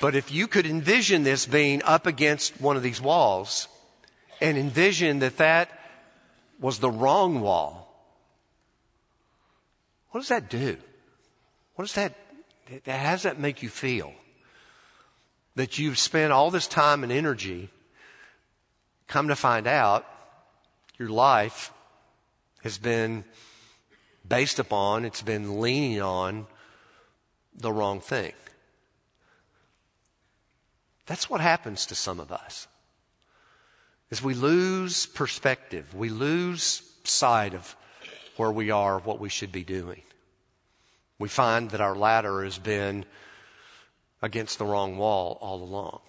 But 0.00 0.14
if 0.14 0.30
you 0.30 0.46
could 0.46 0.64
envision 0.64 1.24
this 1.24 1.44
being 1.44 1.82
up 1.82 2.06
against 2.06 2.60
one 2.60 2.76
of 2.76 2.82
these 2.82 3.00
walls 3.00 3.68
and 4.40 4.56
envision 4.56 5.20
that 5.20 5.36
that 5.38 5.70
was 6.60 6.78
the 6.78 6.90
wrong 6.90 7.40
wall, 7.40 7.88
what 10.10 10.20
does 10.20 10.28
that 10.28 10.48
do? 10.48 10.76
What 11.74 11.84
does 11.84 11.94
that, 11.94 12.14
how 12.86 13.12
does 13.12 13.22
that 13.22 13.38
make 13.38 13.62
you 13.62 13.68
feel? 13.68 14.12
That 15.54 15.78
you've 15.78 15.98
spent 15.98 16.32
all 16.32 16.50
this 16.50 16.66
time 16.66 17.02
and 17.02 17.12
energy, 17.12 17.68
come 19.06 19.28
to 19.28 19.36
find 19.36 19.66
out 19.66 20.06
your 20.98 21.08
life 21.08 21.72
has 22.62 22.78
been 22.78 23.24
based 24.26 24.58
upon, 24.58 25.04
it's 25.04 25.22
been 25.22 25.60
leaning 25.60 26.02
on 26.02 26.46
the 27.54 27.72
wrong 27.72 28.00
thing. 28.00 28.32
That's 31.06 31.30
what 31.30 31.40
happens 31.40 31.86
to 31.86 31.94
some 31.94 32.20
of 32.20 32.30
us. 32.30 32.68
Is 34.10 34.22
we 34.22 34.34
lose 34.34 35.06
perspective. 35.06 35.94
We 35.94 36.08
lose 36.08 36.82
sight 37.04 37.54
of 37.54 37.76
where 38.36 38.50
we 38.50 38.70
are, 38.70 38.98
what 38.98 39.20
we 39.20 39.28
should 39.28 39.52
be 39.52 39.64
doing. 39.64 40.02
We 41.18 41.28
find 41.28 41.70
that 41.70 41.80
our 41.80 41.96
ladder 41.96 42.44
has 42.44 42.58
been 42.58 43.04
against 44.22 44.58
the 44.58 44.64
wrong 44.64 44.96
wall 44.96 45.38
all 45.40 45.62
along. 45.62 46.00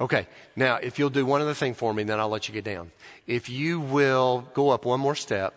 Okay, 0.00 0.26
now 0.56 0.76
if 0.76 0.98
you'll 0.98 1.10
do 1.10 1.24
one 1.24 1.40
other 1.40 1.54
thing 1.54 1.74
for 1.74 1.92
me, 1.94 2.02
then 2.02 2.18
I'll 2.18 2.28
let 2.28 2.48
you 2.48 2.54
get 2.54 2.64
down. 2.64 2.90
If 3.26 3.48
you 3.48 3.80
will 3.80 4.48
go 4.54 4.70
up 4.70 4.84
one 4.84 5.00
more 5.00 5.14
step. 5.14 5.54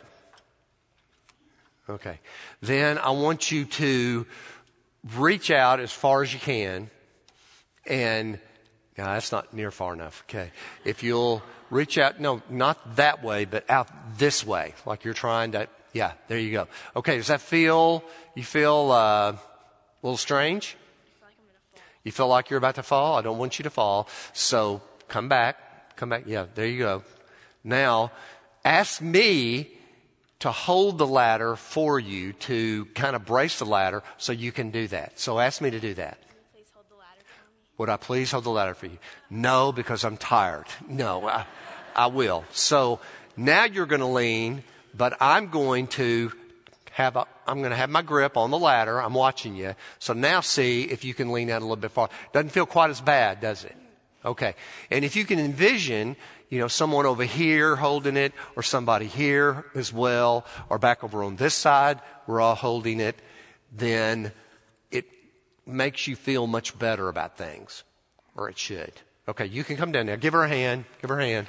Okay, 1.90 2.20
then 2.62 2.98
I 2.98 3.12
want 3.12 3.52
you 3.52 3.66
to 3.66 4.26
reach 5.16 5.50
out 5.50 5.80
as 5.80 5.92
far 5.92 6.22
as 6.22 6.34
you 6.34 6.40
can 6.40 6.90
and 7.88 8.40
no, 9.02 9.14
that's 9.14 9.32
not 9.32 9.54
near 9.54 9.72
far 9.72 9.94
enough. 9.94 10.24
Okay. 10.30 10.52
If 10.86 11.02
you'll 11.02 11.42
reach 11.70 11.98
out, 11.98 12.20
no, 12.20 12.42
not 12.50 12.96
that 12.98 13.24
way, 13.24 13.46
but 13.46 13.68
out 13.70 13.90
this 14.18 14.46
way, 14.46 14.76
like 14.86 15.04
you're 15.04 15.14
trying 15.16 15.54
to, 15.54 15.68
yeah, 15.94 16.14
there 16.28 16.38
you 16.38 16.52
go. 16.52 16.68
Okay. 16.96 17.18
Does 17.18 17.28
that 17.28 17.42
feel, 17.42 18.04
you 18.36 18.44
feel, 18.44 18.92
uh, 18.92 19.32
a 19.34 19.40
little 20.04 20.18
strange? 20.18 20.78
You 22.04 22.12
feel 22.12 22.28
like 22.28 22.50
you're 22.50 22.58
about 22.58 22.76
to 22.76 22.84
fall? 22.84 23.18
I 23.18 23.22
don't 23.22 23.38
want 23.38 23.60
you 23.60 23.64
to 23.64 23.70
fall. 23.70 24.08
So 24.34 24.82
come 25.08 25.30
back. 25.30 25.96
Come 25.96 26.10
back. 26.10 26.24
Yeah, 26.26 26.46
there 26.56 26.66
you 26.66 26.80
go. 26.80 27.04
Now, 27.64 28.12
ask 28.64 29.02
me 29.02 29.70
to 30.40 30.52
hold 30.52 30.98
the 30.98 31.08
ladder 31.08 31.56
for 31.56 32.00
you 32.00 32.34
to 32.34 32.86
kind 32.94 33.16
of 33.16 33.26
brace 33.26 33.60
the 33.60 33.66
ladder 33.66 34.02
so 34.18 34.32
you 34.32 34.52
can 34.52 34.72
do 34.72 34.88
that. 34.88 35.20
So 35.20 35.40
ask 35.40 35.62
me 35.62 35.70
to 35.70 35.80
do 35.80 35.94
that. 35.96 36.18
Would 37.82 37.90
I 37.90 37.98
please 37.98 38.30
hold 38.30 38.44
the 38.44 38.52
ladder 38.52 38.76
for 38.76 38.86
you? 38.86 39.00
No, 39.28 39.72
because 39.72 40.04
I'm 40.04 40.16
tired. 40.16 40.68
No, 40.88 41.28
I, 41.28 41.48
I 41.96 42.06
will. 42.06 42.46
So 42.52 43.00
now 43.36 43.64
you're 43.64 43.88
going 43.88 44.02
to 44.02 44.06
lean, 44.06 44.62
but 44.96 45.18
I'm 45.20 45.50
going 45.50 45.88
to 45.98 46.32
have 46.92 47.16
a, 47.16 47.26
I'm 47.48 47.58
going 47.58 47.72
to 47.72 47.76
have 47.76 47.90
my 47.90 48.04
grip 48.04 48.38
on 48.38 48.52
the 48.52 48.60
ladder. 48.60 49.02
I'm 49.02 49.16
watching 49.16 49.56
you. 49.56 49.74
So 49.98 50.14
now 50.14 50.42
see 50.42 50.84
if 50.84 51.04
you 51.04 51.16
can 51.16 51.32
lean 51.32 51.50
out 51.50 51.64
a 51.64 51.66
little 51.66 51.76
bit 51.76 51.90
far. 51.90 52.12
Doesn't 52.34 52.50
feel 52.50 52.68
quite 52.68 52.92
as 52.92 53.02
bad, 53.02 53.42
does 53.42 53.64
it? 53.64 53.76
Okay. 54.24 54.54
And 54.92 55.04
if 55.04 55.16
you 55.16 55.26
can 55.26 55.40
envision, 55.40 56.18
you 56.50 56.60
know, 56.60 56.68
someone 56.68 57.08
over 57.08 57.24
here 57.24 57.76
holding 57.78 58.16
it 58.16 58.34
or 58.56 58.62
somebody 58.62 59.08
here 59.08 59.66
as 59.74 59.92
well 59.92 60.46
or 60.70 60.78
back 60.78 61.04
over 61.04 61.24
on 61.24 61.36
this 61.36 61.56
side, 61.56 62.00
we're 62.28 62.42
all 62.42 62.54
holding 62.54 63.00
it, 63.00 63.16
then 63.72 64.34
makes 65.72 66.08
you 66.08 66.16
feel 66.16 66.48
much 66.48 66.78
better 66.78 67.10
about 67.10 67.38
things, 67.38 67.84
or 68.36 68.50
it 68.50 68.58
should. 68.58 68.94
Okay, 69.28 69.46
you 69.46 69.64
can 69.64 69.78
come 69.78 69.92
down 69.92 70.08
now. 70.08 70.16
Give 70.16 70.34
her 70.34 70.44
a 70.44 70.48
hand. 70.48 70.86
Give 71.02 71.10
her 71.10 71.20
a 71.20 71.26
hand. 71.26 71.48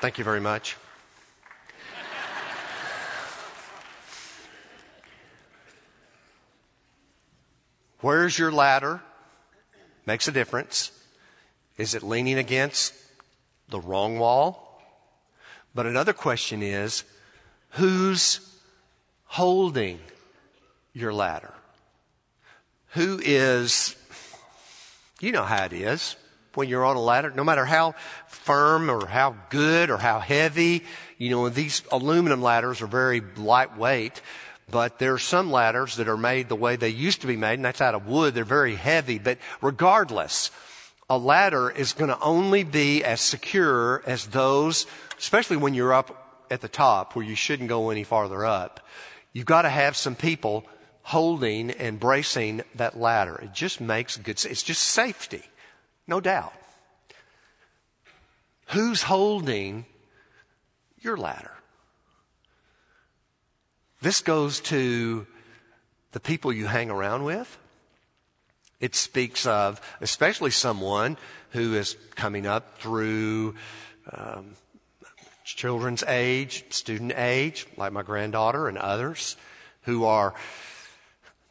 Thank 0.00 0.16
you 0.18 0.24
very 0.24 0.40
much. 0.40 0.76
Where's 8.00 8.38
your 8.38 8.52
ladder? 8.52 9.00
Makes 10.06 10.28
a 10.28 10.32
difference. 10.32 10.92
Is 11.76 11.94
it 11.94 12.02
leaning 12.02 12.38
against 12.38 12.94
the 13.68 13.80
wrong 13.80 14.18
wall? 14.18 14.80
But 15.74 15.86
another 15.86 16.12
question 16.12 16.62
is, 16.62 17.02
who's 17.70 18.47
holding 19.28 20.00
your 20.92 21.12
ladder? 21.12 21.54
Who 22.92 23.20
is, 23.22 23.94
you 25.20 25.30
know 25.32 25.44
how 25.44 25.64
it 25.66 25.72
is 25.72 26.16
when 26.54 26.68
you're 26.68 26.84
on 26.84 26.96
a 26.96 27.00
ladder, 27.00 27.30
no 27.30 27.44
matter 27.44 27.64
how 27.64 27.94
firm 28.26 28.90
or 28.90 29.06
how 29.06 29.36
good 29.50 29.90
or 29.90 29.98
how 29.98 30.18
heavy, 30.18 30.82
you 31.18 31.30
know, 31.30 31.48
these 31.48 31.82
aluminum 31.92 32.42
ladders 32.42 32.82
are 32.82 32.86
very 32.86 33.22
lightweight, 33.36 34.20
but 34.70 34.98
there 34.98 35.14
are 35.14 35.18
some 35.18 35.52
ladders 35.52 35.96
that 35.96 36.08
are 36.08 36.16
made 36.16 36.48
the 36.48 36.56
way 36.56 36.76
they 36.76 36.88
used 36.88 37.20
to 37.20 37.26
be 37.26 37.36
made, 37.36 37.54
and 37.54 37.64
that's 37.64 37.80
out 37.80 37.94
of 37.94 38.06
wood. 38.06 38.34
They're 38.34 38.44
very 38.44 38.74
heavy, 38.74 39.18
but 39.18 39.38
regardless, 39.60 40.50
a 41.08 41.16
ladder 41.16 41.70
is 41.70 41.92
going 41.92 42.10
to 42.10 42.20
only 42.20 42.64
be 42.64 43.04
as 43.04 43.20
secure 43.20 44.02
as 44.06 44.26
those, 44.26 44.86
especially 45.18 45.58
when 45.58 45.74
you're 45.74 45.92
up 45.92 46.44
at 46.50 46.60
the 46.60 46.68
top 46.68 47.14
where 47.14 47.24
you 47.24 47.34
shouldn't 47.34 47.68
go 47.68 47.90
any 47.90 48.04
farther 48.04 48.44
up. 48.44 48.80
You've 49.38 49.46
got 49.46 49.62
to 49.62 49.70
have 49.70 49.96
some 49.96 50.16
people 50.16 50.64
holding 51.02 51.70
and 51.70 52.00
bracing 52.00 52.62
that 52.74 52.98
ladder. 52.98 53.36
It 53.36 53.54
just 53.54 53.80
makes 53.80 54.16
good, 54.16 54.44
it's 54.44 54.64
just 54.64 54.82
safety. 54.82 55.44
No 56.08 56.20
doubt. 56.20 56.52
Who's 58.70 59.02
holding 59.02 59.86
your 61.00 61.16
ladder? 61.16 61.52
This 64.00 64.22
goes 64.22 64.58
to 64.62 65.24
the 66.10 66.18
people 66.18 66.52
you 66.52 66.66
hang 66.66 66.90
around 66.90 67.22
with. 67.22 67.58
It 68.80 68.96
speaks 68.96 69.46
of 69.46 69.80
especially 70.00 70.50
someone 70.50 71.16
who 71.50 71.76
is 71.76 71.96
coming 72.16 72.48
up 72.48 72.80
through 72.80 73.54
um, 74.12 74.56
children's 75.54 76.02
age, 76.04 76.64
student 76.70 77.12
age, 77.16 77.66
like 77.76 77.92
my 77.92 78.02
granddaughter 78.02 78.68
and 78.68 78.78
others, 78.78 79.36
who 79.82 80.04
are 80.04 80.34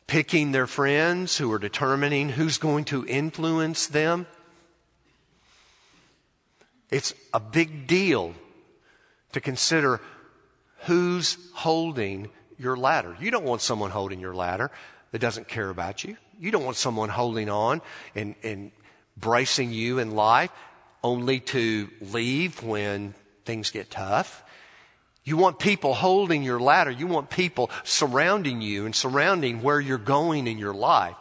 picking 0.07 0.51
their 0.51 0.67
friends, 0.67 1.37
who 1.37 1.51
are 1.51 1.59
determining 1.59 2.29
who's 2.29 2.57
going 2.57 2.85
to 2.85 3.05
influence 3.05 3.87
them. 3.87 4.25
It's 6.89 7.13
a 7.33 7.39
big 7.39 7.87
deal 7.87 8.33
to 9.33 9.41
consider 9.41 9.99
who's 10.85 11.37
holding 11.53 12.29
your 12.57 12.77
ladder. 12.77 13.17
You 13.19 13.31
don't 13.31 13.43
want 13.43 13.61
someone 13.61 13.91
holding 13.91 14.19
your 14.19 14.33
ladder 14.33 14.71
that 15.11 15.19
doesn't 15.19 15.47
care 15.47 15.69
about 15.69 16.03
you. 16.03 16.17
You 16.39 16.51
don't 16.51 16.63
want 16.63 16.77
someone 16.77 17.09
holding 17.09 17.49
on 17.49 17.81
and, 18.15 18.35
and 18.43 18.71
bracing 19.17 19.71
you 19.71 19.99
in 19.99 20.11
life 20.11 20.51
only 21.03 21.39
to 21.39 21.89
leave 22.01 22.63
when 22.63 23.13
things 23.47 23.71
get 23.71 23.89
tough. 23.89 24.43
You 25.23 25.37
want 25.37 25.57
people 25.57 25.93
holding 25.93 26.43
your 26.43 26.59
ladder. 26.59 26.91
You 26.91 27.07
want 27.07 27.29
people 27.29 27.71
surrounding 27.83 28.61
you 28.61 28.85
and 28.85 28.95
surrounding 28.95 29.63
where 29.63 29.79
you're 29.79 29.97
going 29.97 30.45
in 30.45 30.57
your 30.57 30.73
life, 30.73 31.15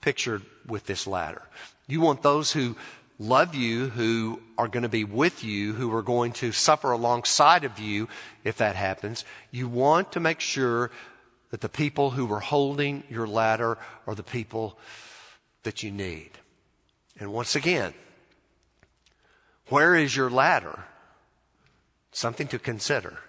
pictured 0.00 0.42
with 0.66 0.86
this 0.86 1.06
ladder. 1.06 1.42
You 1.86 2.00
want 2.00 2.22
those 2.22 2.52
who 2.52 2.76
love 3.18 3.54
you, 3.54 3.90
who 3.90 4.40
are 4.56 4.68
going 4.68 4.84
to 4.84 4.88
be 4.88 5.04
with 5.04 5.44
you, 5.44 5.72
who 5.72 5.94
are 5.94 6.02
going 6.02 6.32
to 6.32 6.52
suffer 6.52 6.92
alongside 6.92 7.64
of 7.64 7.78
you 7.78 8.08
if 8.44 8.56
that 8.58 8.76
happens. 8.76 9.24
You 9.50 9.68
want 9.68 10.12
to 10.12 10.20
make 10.20 10.40
sure 10.40 10.90
that 11.50 11.60
the 11.60 11.68
people 11.68 12.10
who 12.10 12.32
are 12.32 12.40
holding 12.40 13.02
your 13.10 13.26
ladder 13.26 13.78
are 14.06 14.14
the 14.14 14.22
people 14.22 14.78
that 15.64 15.82
you 15.82 15.90
need. 15.90 16.30
And 17.18 17.32
once 17.32 17.56
again, 17.56 17.94
where 19.68 19.94
is 19.96 20.16
your 20.16 20.30
ladder? 20.30 20.84
Something 22.18 22.48
to 22.48 22.58
consider. 22.58 23.20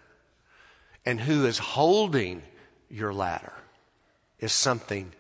And 1.06 1.21
who 1.21 1.45
is 1.45 1.60
holding 1.60 2.41
your 2.89 3.13
ladder 3.13 3.54
is 4.39 4.52
something 4.52 5.12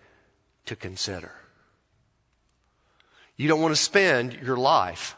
to 0.65 0.75
consider. 0.75 1.31
You 3.37 3.47
don't 3.47 3.61
want 3.61 3.75
to 3.75 3.79
spend 3.79 4.33
your 4.33 4.57
life 4.57 5.15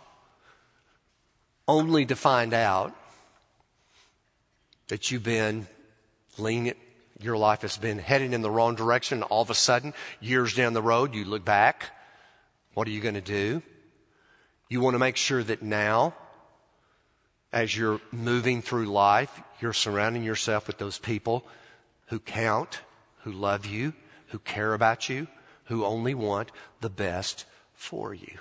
only 1.66 2.06
to 2.08 2.16
find 2.18 2.54
out 2.54 2.94
that 4.90 5.10
you've 5.10 5.24
been 5.24 5.66
leaning, 6.38 6.74
your 7.22 7.38
life 7.38 7.62
has 7.62 7.78
been 7.78 8.00
heading 8.00 8.34
in 8.34 8.42
the 8.42 8.52
wrong 8.52 8.76
direction. 8.76 9.24
All 9.24 9.44
of 9.44 9.50
a 9.50 9.56
sudden, 9.56 9.94
years 10.20 10.54
down 10.54 10.74
the 10.74 10.82
road, 10.82 11.16
you 11.16 11.24
look 11.24 11.46
back. 11.46 11.86
What 12.74 12.86
are 12.86 12.92
you 12.92 13.00
going 13.00 13.16
to 13.16 13.22
do? 13.22 13.64
You 14.68 14.82
want 14.82 14.96
to 14.96 15.00
make 15.00 15.16
sure 15.16 15.42
that 15.42 15.62
now, 15.62 16.16
as 17.54 17.76
you're 17.76 18.00
moving 18.12 18.62
through 18.62 18.86
life, 18.86 19.42
you're 19.60 19.74
surrounding 19.74 20.24
yourself 20.24 20.68
with 20.68 20.78
those 20.78 20.98
people 20.98 21.46
who 22.08 22.20
count, 22.20 22.82
who 23.24 23.32
love 23.32 23.66
you, 23.66 23.94
who 24.28 24.40
care 24.40 24.74
about 24.74 25.10
you, 25.10 25.28
who 25.66 25.86
only 25.86 26.14
want 26.14 26.52
the 26.80 26.90
best 26.90 27.46
for 27.74 28.14
you. 28.14 28.40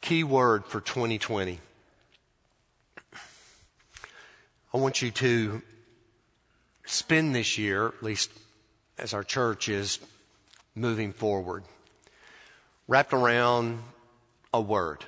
Key 0.00 0.24
word 0.24 0.66
for 0.66 0.80
2020. 0.80 1.58
I 4.74 4.78
want 4.78 5.00
you 5.00 5.10
to 5.10 5.62
spend 6.84 7.34
this 7.34 7.56
year, 7.56 7.86
at 7.86 8.02
least 8.02 8.30
as 8.98 9.14
our 9.14 9.24
church 9.24 9.68
is 9.68 9.98
moving 10.74 11.12
forward, 11.12 11.64
wrapped 12.86 13.12
around 13.12 13.82
a 14.52 14.60
word. 14.60 15.04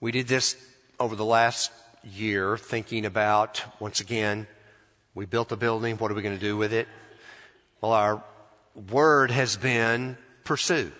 We 0.00 0.10
did 0.10 0.26
this 0.26 0.56
over 0.98 1.16
the 1.16 1.24
last 1.24 1.72
year, 2.02 2.56
thinking 2.56 3.06
about, 3.06 3.62
once 3.80 4.00
again, 4.00 4.46
we 5.14 5.26
built 5.26 5.52
a 5.52 5.56
building, 5.56 5.96
what 5.96 6.10
are 6.10 6.14
we 6.14 6.22
going 6.22 6.38
to 6.38 6.40
do 6.40 6.56
with 6.56 6.72
it? 6.72 6.88
Well, 7.80 7.92
our 7.92 8.24
word 8.90 9.30
has 9.30 9.56
been 9.56 10.16
pursue 10.44 10.92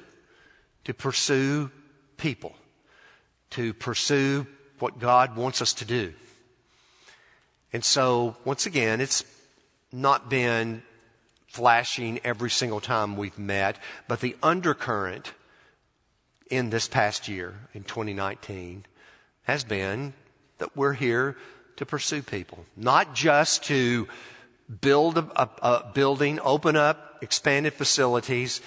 to 0.84 0.94
pursue 0.94 1.70
people, 2.16 2.54
to 3.50 3.74
pursue 3.74 4.46
what 4.78 4.98
God 4.98 5.36
wants 5.36 5.62
us 5.62 5.72
to 5.74 5.84
do. 5.84 6.14
And 7.72 7.84
so, 7.84 8.36
once 8.44 8.66
again, 8.66 9.00
it's 9.00 9.24
not 9.92 10.28
been 10.28 10.82
flashing 11.46 12.20
every 12.24 12.50
single 12.50 12.80
time 12.80 13.16
we've 13.16 13.38
met, 13.38 13.78
but 14.08 14.20
the 14.20 14.36
undercurrent 14.42 15.32
in 16.50 16.70
this 16.70 16.86
past 16.86 17.28
year, 17.28 17.54
in 17.72 17.82
2019, 17.82 18.84
has 19.44 19.64
been 19.64 20.12
that 20.58 20.76
we're 20.76 20.92
here 20.92 21.36
to 21.76 21.86
pursue 21.86 22.22
people, 22.22 22.64
not 22.76 23.14
just 23.14 23.64
to 23.64 24.08
build 24.80 25.18
a, 25.18 25.28
a, 25.40 25.48
a 25.62 25.92
building, 25.92 26.40
open 26.40 26.76
up 26.76 27.18
expanded 27.24 27.72
facilities, 27.72 28.60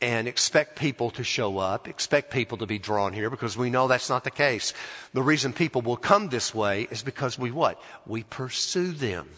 and 0.00 0.28
expect 0.28 0.78
people 0.78 1.10
to 1.10 1.24
show 1.24 1.58
up, 1.58 1.88
expect 1.88 2.30
people 2.30 2.58
to 2.58 2.66
be 2.66 2.78
drawn 2.78 3.12
here 3.12 3.30
because 3.30 3.56
we 3.56 3.70
know 3.70 3.88
that's 3.88 4.10
not 4.10 4.24
the 4.24 4.30
case. 4.30 4.74
The 5.14 5.22
reason 5.22 5.52
people 5.52 5.80
will 5.82 5.96
come 5.96 6.28
this 6.28 6.54
way 6.54 6.86
is 6.90 7.02
because 7.02 7.38
we 7.38 7.50
what? 7.50 7.80
We 8.06 8.22
pursue 8.22 8.92
them. 8.92 9.28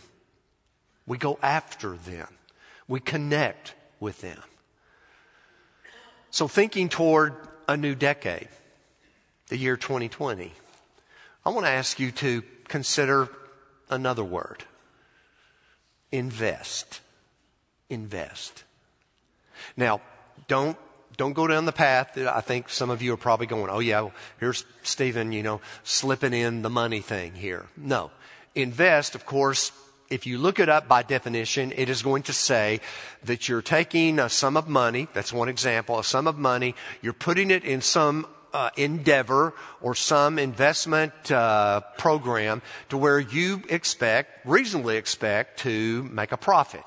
We 1.06 1.16
go 1.16 1.38
after 1.42 1.96
them. 1.96 2.28
We 2.88 3.00
connect 3.00 3.74
with 4.00 4.20
them. 4.20 4.42
So 6.30 6.48
thinking 6.48 6.88
toward 6.88 7.34
a 7.68 7.76
new 7.76 7.94
decade, 7.94 8.48
the 9.48 9.56
year 9.56 9.76
2020, 9.76 10.52
I 11.44 11.50
want 11.50 11.66
to 11.66 11.70
ask 11.70 11.98
you 11.98 12.10
to 12.12 12.42
consider 12.68 13.28
another 13.90 14.24
word. 14.24 14.64
Invest. 16.12 17.00
Invest. 17.88 18.64
Now, 19.76 20.00
don't 20.46 20.76
don't 21.16 21.32
go 21.32 21.48
down 21.48 21.64
the 21.64 21.72
path 21.72 22.14
that 22.14 22.28
I 22.28 22.40
think 22.40 22.68
some 22.68 22.90
of 22.90 23.02
you 23.02 23.12
are 23.12 23.16
probably 23.16 23.46
going, 23.46 23.68
oh 23.70 23.80
yeah, 23.80 24.02
well, 24.02 24.12
here's 24.38 24.64
Stephen, 24.84 25.32
you 25.32 25.42
know, 25.42 25.60
slipping 25.82 26.32
in 26.32 26.62
the 26.62 26.70
money 26.70 27.00
thing 27.00 27.34
here. 27.34 27.66
No. 27.76 28.12
Invest, 28.54 29.16
of 29.16 29.26
course, 29.26 29.72
if 30.10 30.26
you 30.26 30.38
look 30.38 30.60
it 30.60 30.68
up 30.68 30.86
by 30.86 31.02
definition, 31.02 31.72
it 31.74 31.88
is 31.88 32.02
going 32.02 32.22
to 32.24 32.32
say 32.32 32.80
that 33.24 33.48
you're 33.48 33.62
taking 33.62 34.20
a 34.20 34.28
sum 34.28 34.56
of 34.56 34.68
money, 34.68 35.08
that's 35.12 35.32
one 35.32 35.48
example, 35.48 35.98
a 35.98 36.04
sum 36.04 36.28
of 36.28 36.38
money, 36.38 36.76
you're 37.02 37.12
putting 37.12 37.50
it 37.50 37.64
in 37.64 37.80
some 37.80 38.26
uh, 38.52 38.70
endeavor 38.76 39.54
or 39.80 39.94
some 39.94 40.38
investment 40.38 41.30
uh, 41.30 41.80
program 41.96 42.62
to 42.88 42.96
where 42.96 43.20
you 43.20 43.62
expect, 43.68 44.46
reasonably 44.46 44.96
expect, 44.96 45.60
to 45.60 46.04
make 46.04 46.32
a 46.32 46.36
profit. 46.36 46.84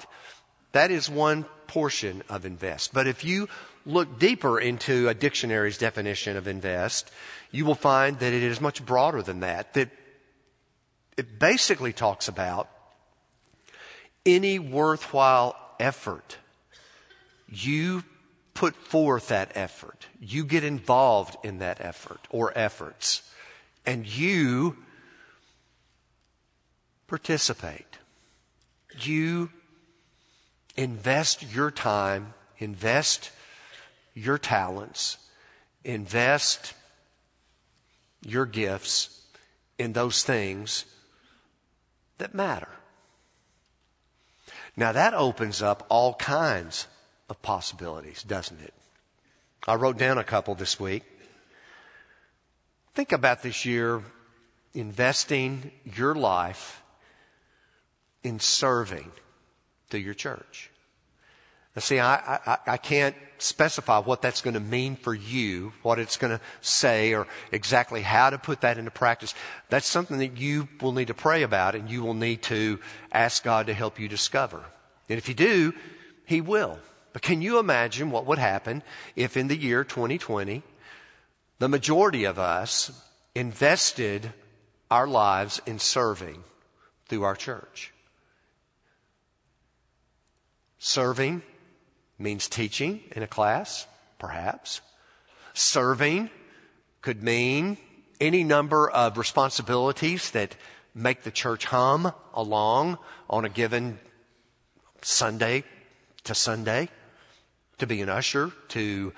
That 0.72 0.92
is 0.92 1.10
one 1.10 1.46
portion 1.68 2.24
of 2.30 2.46
invest. 2.46 2.94
But 2.94 3.08
if 3.08 3.24
you 3.24 3.48
look 3.86 4.20
deeper 4.20 4.60
into 4.60 5.10
a 5.10 5.14
dictionary's 5.14 5.78
definition 5.78 6.38
of 6.38 6.48
invest, 6.48 7.12
you 7.52 7.66
will 7.66 7.76
find 7.76 8.20
that 8.20 8.34
it 8.34 8.44
is 8.44 8.62
much 8.62 8.86
broader 8.86 9.22
than 9.22 9.42
that. 9.42 9.74
That 9.74 9.90
it 11.18 11.40
basically 11.40 11.94
talks 11.94 12.28
about 12.28 12.70
any 14.26 14.60
worthwhile 14.60 15.56
effort. 15.80 16.38
You 17.48 18.04
put 18.62 18.76
forth 18.76 19.30
that 19.30 19.52
effort. 19.56 20.06
You 20.20 20.46
get 20.46 20.64
involved 20.64 21.36
in 21.44 21.58
that 21.58 21.82
effort 21.82 22.20
or 22.30 22.56
efforts. 22.56 23.24
And 23.88 24.06
you 24.06 24.78
participate. 27.08 27.98
You 29.00 29.50
invest 30.78 31.42
your 31.52 31.72
time, 31.72 32.36
invest 32.60 33.32
your 34.14 34.38
talents, 34.38 35.18
invest 35.84 36.76
your 38.24 38.46
gifts 38.46 39.24
in 39.80 39.94
those 39.94 40.22
things 40.22 40.86
that 42.20 42.36
matter. 42.36 42.70
Now 44.78 44.92
that 44.92 45.16
opens 45.16 45.64
up 45.64 45.84
all 45.90 46.14
kinds 46.14 46.86
of 47.32 47.42
possibilities, 47.42 48.24
doesn't 48.24 48.60
it? 48.62 48.74
I 49.66 49.76
wrote 49.76 49.98
down 49.98 50.18
a 50.18 50.24
couple 50.24 50.54
this 50.54 50.80
week. 50.80 51.04
Think 52.94 53.14
about 53.14 53.42
this 53.42 53.66
year 53.66 54.04
investing 54.74 55.72
your 55.86 56.14
life 56.14 56.84
in 58.22 58.40
serving 58.40 59.12
to 59.92 59.98
your 59.98 60.14
church. 60.14 60.70
Now, 61.74 61.80
see, 61.80 62.00
I, 62.00 62.40
I, 62.46 62.58
I 62.68 62.78
can't 62.78 63.16
specify 63.38 64.00
what 64.00 64.22
that's 64.22 64.42
going 64.42 64.56
to 64.56 64.60
mean 64.60 64.98
for 64.98 65.14
you, 65.14 65.72
what 65.84 66.00
it's 66.00 66.18
going 66.18 66.38
to 66.38 66.44
say, 66.60 67.14
or 67.14 67.28
exactly 67.54 68.02
how 68.02 68.30
to 68.30 68.38
put 68.38 68.62
that 68.62 68.78
into 68.78 68.92
practice. 68.92 69.34
That's 69.70 69.88
something 69.88 70.18
that 70.18 70.38
you 70.38 70.68
will 70.82 70.92
need 70.92 71.08
to 71.08 71.14
pray 71.14 71.44
about 71.44 71.76
and 71.76 71.90
you 71.90 72.04
will 72.04 72.14
need 72.14 72.42
to 72.44 72.80
ask 73.12 73.42
God 73.42 73.68
to 73.68 73.74
help 73.74 74.00
you 74.00 74.10
discover. 74.10 74.62
And 75.08 75.18
if 75.18 75.30
you 75.30 75.34
do, 75.34 75.74
He 76.26 76.42
will. 76.42 76.78
But 77.14 77.22
can 77.22 77.42
you 77.42 77.60
imagine 77.60 78.12
what 78.12 78.26
would 78.26 78.38
happen 78.38 78.84
if 79.16 79.36
in 79.36 79.48
the 79.48 79.58
year 79.58 79.84
2020, 79.84 80.64
the 81.60 81.68
majority 81.68 82.24
of 82.24 82.40
us 82.40 82.92
invested 83.36 84.34
our 84.90 85.08
lives 85.08 85.62
in 85.66 85.80
serving 85.80 86.44
through 87.08 87.24
our 87.24 87.36
church? 87.36 87.94
Serving 90.80 91.44
means 92.18 92.48
teaching 92.48 93.02
in 93.16 93.24
a 93.24 93.28
class, 93.28 93.86
perhaps. 94.18 94.82
Serving 95.54 96.30
could 97.02 97.22
mean 97.22 97.78
any 98.20 98.44
number 98.44 98.90
of 98.90 99.18
responsibilities 99.18 100.32
that 100.32 100.56
make 100.94 101.24
the 101.24 101.32
church 101.32 101.66
hum 101.66 102.14
along 102.34 102.98
on 103.30 103.46
a 103.46 103.50
given 103.50 104.00
Sunday 105.02 105.64
to 106.24 106.36
Sunday. 106.36 106.90
To 107.82 107.88
be 107.88 108.02
an 108.02 108.10
usher, 108.10 108.52
to 108.70 109.12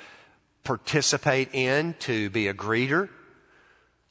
participate 0.63 1.53
in, 1.53 1.95
to 1.99 2.29
be 2.29 2.47
a 2.47 2.53
greeter, 2.53 3.09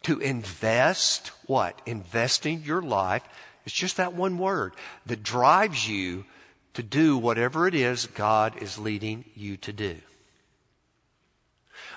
to 0.03 0.19
invest 0.19 1.29
what? 1.47 1.81
Investing 1.87 2.61
your 2.63 2.83
life. 2.83 3.23
It's 3.65 3.75
just 3.75 3.97
that 3.97 4.13
one 4.13 4.37
word 4.37 4.75
that 5.07 5.23
drives 5.23 5.89
you 5.89 6.27
to 6.75 6.83
do 6.83 7.17
whatever 7.17 7.67
it 7.67 7.75
is 7.75 8.05
God 8.05 8.61
is 8.61 8.77
leading 8.77 9.25
you 9.35 9.57
to 9.57 9.73
do. 9.73 9.97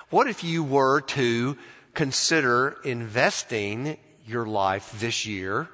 What 0.08 0.26
if 0.26 0.42
you 0.42 0.64
were 0.64 1.02
to 1.02 1.58
consider 1.92 2.78
investing 2.84 3.98
your 4.26 4.46
life 4.46 4.98
this 4.98 5.26
year? 5.26 5.68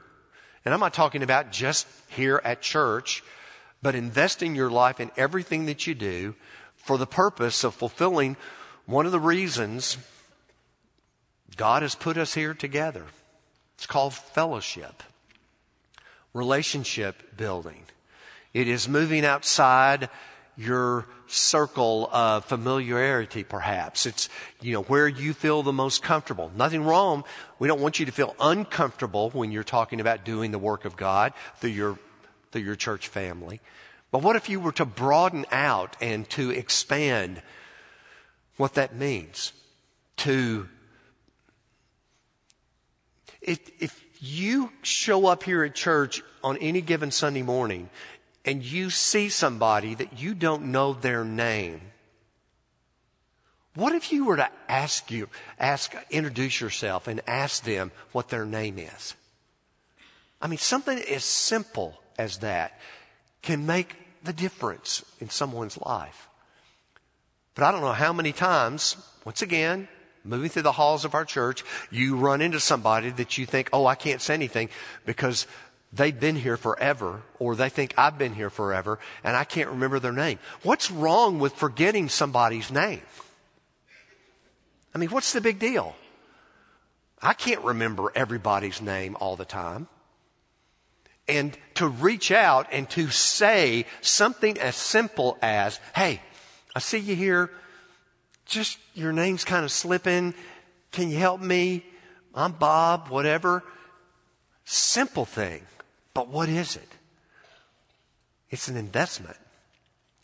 And 0.65 0.75
I'm 0.75 0.81
not 0.81 0.95
talking 0.95 1.23
about 1.23 1.53
just 1.53 1.87
here 2.09 2.41
at 2.43 2.61
church, 2.61 3.23
but 3.83 3.95
investing 3.95 4.57
your 4.57 4.71
life 4.71 4.99
in 4.99 5.13
everything 5.17 5.67
that 5.67 5.87
you 5.87 5.95
do 5.95 6.35
for 6.83 6.99
the 6.99 7.07
purpose 7.07 7.65
of 7.65 7.75
fulfilling 7.75 8.37
one 8.87 9.07
of 9.07 9.13
the 9.13 9.21
reasons 9.21 9.97
God 11.57 11.83
has 11.83 11.95
put 11.95 12.17
us 12.17 12.35
here 12.35 12.55
together. 12.55 13.05
It's 13.77 13.87
called 13.87 14.15
fellowship, 14.15 15.03
relationship 16.33 17.37
building. 17.37 17.85
It 18.53 18.69
is 18.69 18.89
moving 18.89 19.25
outside 19.25 20.09
your 20.57 21.07
circle 21.27 22.11
of 22.13 22.45
familiarity, 22.45 23.43
perhaps. 23.43 24.05
It's, 24.05 24.29
you 24.61 24.73
know, 24.73 24.83
where 24.83 25.09
you 25.09 25.33
feel 25.33 25.63
the 25.63 25.73
most 25.73 26.03
comfortable. 26.03 26.53
Nothing 26.55 26.85
wrong. 26.85 27.25
We 27.59 27.69
don't 27.69 27.81
want 27.81 27.99
you 27.99 28.07
to 28.07 28.13
feel 28.13 28.37
uncomfortable 28.39 29.31
when 29.31 29.51
you're 29.51 29.65
talking 29.65 30.01
about 30.01 30.25
doing 30.25 30.51
the 30.51 30.59
work 30.59 30.85
of 30.85 30.97
God 30.97 31.33
through 31.57 31.71
your, 31.71 31.99
through 32.51 32.63
your 32.63 32.77
church 32.77 33.09
family. 33.09 33.61
But 34.13 34.23
what 34.23 34.37
if 34.37 34.51
you 34.51 34.61
were 34.61 34.73
to 34.73 34.85
broaden 34.85 35.47
out 35.51 35.97
and 36.01 36.29
to 36.31 36.51
expand 36.51 37.43
what 38.59 38.75
that 38.75 38.95
means? 38.95 39.53
To, 40.19 40.69
if, 43.41 43.59
if 43.81 44.05
you 44.21 44.71
show 44.83 45.27
up 45.27 45.43
here 45.43 45.65
at 45.65 45.75
church 45.75 46.23
on 46.45 46.59
any 46.59 46.83
given 46.83 47.11
Sunday 47.11 47.43
morning 47.43 47.89
and 48.45 48.63
you 48.63 48.91
see 48.91 49.31
somebody 49.31 49.95
that 49.95 50.21
you 50.21 50.35
don't 50.35 50.67
know 50.67 50.93
their 50.93 51.25
name, 51.25 51.81
what 53.75 53.95
if 53.95 54.13
you 54.13 54.27
were 54.27 54.37
to 54.37 54.51
ask 54.69 55.11
you, 55.11 55.31
ask, 55.59 55.95
introduce 56.11 56.61
yourself 56.61 57.09
and 57.09 57.23
ask 57.27 57.65
them 57.65 57.91
what 58.13 58.29
their 58.29 58.45
name 58.45 58.79
is? 58.79 59.15
I 60.43 60.49
mean, 60.49 60.59
something 60.59 60.99
as 60.99 61.25
simple 61.25 61.99
as 62.19 62.39
that 62.39 62.79
can 63.41 63.65
make 63.65 63.97
the 64.25 64.33
difference 64.33 65.05
in 65.21 65.31
someone's 65.31 65.79
life. 65.79 66.29
But 67.55 67.65
I 67.65 67.73
don't 67.73 67.83
know 67.83 67.93
how 67.93 68.13
many 68.13 68.33
times, 68.33 68.97
once 69.25 69.43
again, 69.43 69.89
moving 70.25 70.49
through 70.49 70.63
the 70.63 70.73
halls 70.73 71.05
of 71.05 71.15
our 71.15 71.25
church, 71.25 71.65
you 71.91 72.17
run 72.17 72.41
into 72.41 72.61
somebody 72.61 73.11
that 73.11 73.37
you 73.37 73.47
think, 73.47 73.69
oh, 73.73 73.87
I 73.87 73.95
can't 73.95 74.21
say 74.21 74.35
anything 74.35 74.71
because 75.05 75.47
they've 75.93 76.19
been 76.19 76.37
here 76.37 76.57
forever, 76.57 77.23
or 77.39 77.55
they 77.55 77.69
think 77.69 77.95
I've 77.99 78.19
been 78.19 78.35
here 78.35 78.51
forever, 78.51 78.99
and 79.23 79.37
I 79.37 79.45
can't 79.45 79.69
remember 79.69 79.99
their 79.99 80.13
name. 80.13 80.39
What's 80.63 80.91
wrong 80.91 81.39
with 81.39 81.53
forgetting 81.55 82.09
somebody's 82.09 82.71
name? 82.71 83.03
I 84.95 84.99
mean, 84.99 85.11
what's 85.11 85.33
the 85.33 85.41
big 85.41 85.59
deal? 85.59 85.95
I 87.21 87.35
can't 87.35 87.63
remember 87.63 88.13
everybody's 88.15 88.81
name 88.81 89.17
all 89.21 89.37
the 89.37 89.45
time. 89.45 89.89
And 91.29 91.57
to 91.75 91.89
reach 91.89 92.31
out 92.31 92.67
and 92.73 92.89
to 92.91 93.09
say 93.11 93.87
something 94.01 94.59
as 94.59 94.77
simple 94.77 95.39
as, 95.41 95.79
hey, 95.95 96.21
I 96.75 96.81
see 96.81 96.99
you 96.99 97.15
here. 97.15 97.51
Just 98.45 98.79
your 98.95 99.13
name's 99.13 99.45
kind 99.45 99.65
of 99.65 99.71
slipping. 99.71 100.35
Can 100.91 101.11
you 101.11 101.19
help 101.19 101.41
me? 101.41 101.87
I'm 102.35 102.53
Bob, 102.53 103.09
whatever. 103.09 103.63
Simple 104.65 105.25
thing. 105.25 105.63
But 106.15 106.29
what 106.29 106.49
is 106.49 106.77
it? 106.77 106.89
It's 108.51 108.69
an 108.69 108.77
investment. 108.77 109.37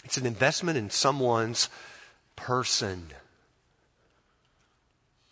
It's 0.04 0.16
an 0.16 0.26
investment 0.26 0.78
in 0.78 0.90
someone's 0.90 1.68
person. 2.36 3.08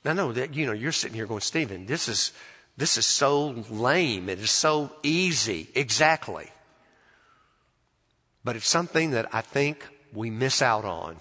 Now, 0.05 0.12
no, 0.12 0.33
that, 0.33 0.55
you 0.55 0.66
know, 0.66 0.72
you're 0.72 0.92
sitting 0.92 1.14
here 1.14 1.26
going, 1.26 1.40
Stephen, 1.40 1.87
this 1.87 2.09
is, 2.09 2.33
this 2.77 2.99
is 2.99 3.07
so 3.07 3.65
lame. 3.71 4.29
It 4.29 4.39
is 4.39 4.51
so 4.51 4.93
easy. 5.03 5.69
Exactly. 5.75 6.51
But 8.45 8.57
it's 8.57 8.69
something 8.69 9.12
that 9.12 9.35
I 9.35 9.41
think 9.41 9.87
we 10.12 10.31
miss 10.31 10.61
out 10.61 10.85
on. 10.85 11.17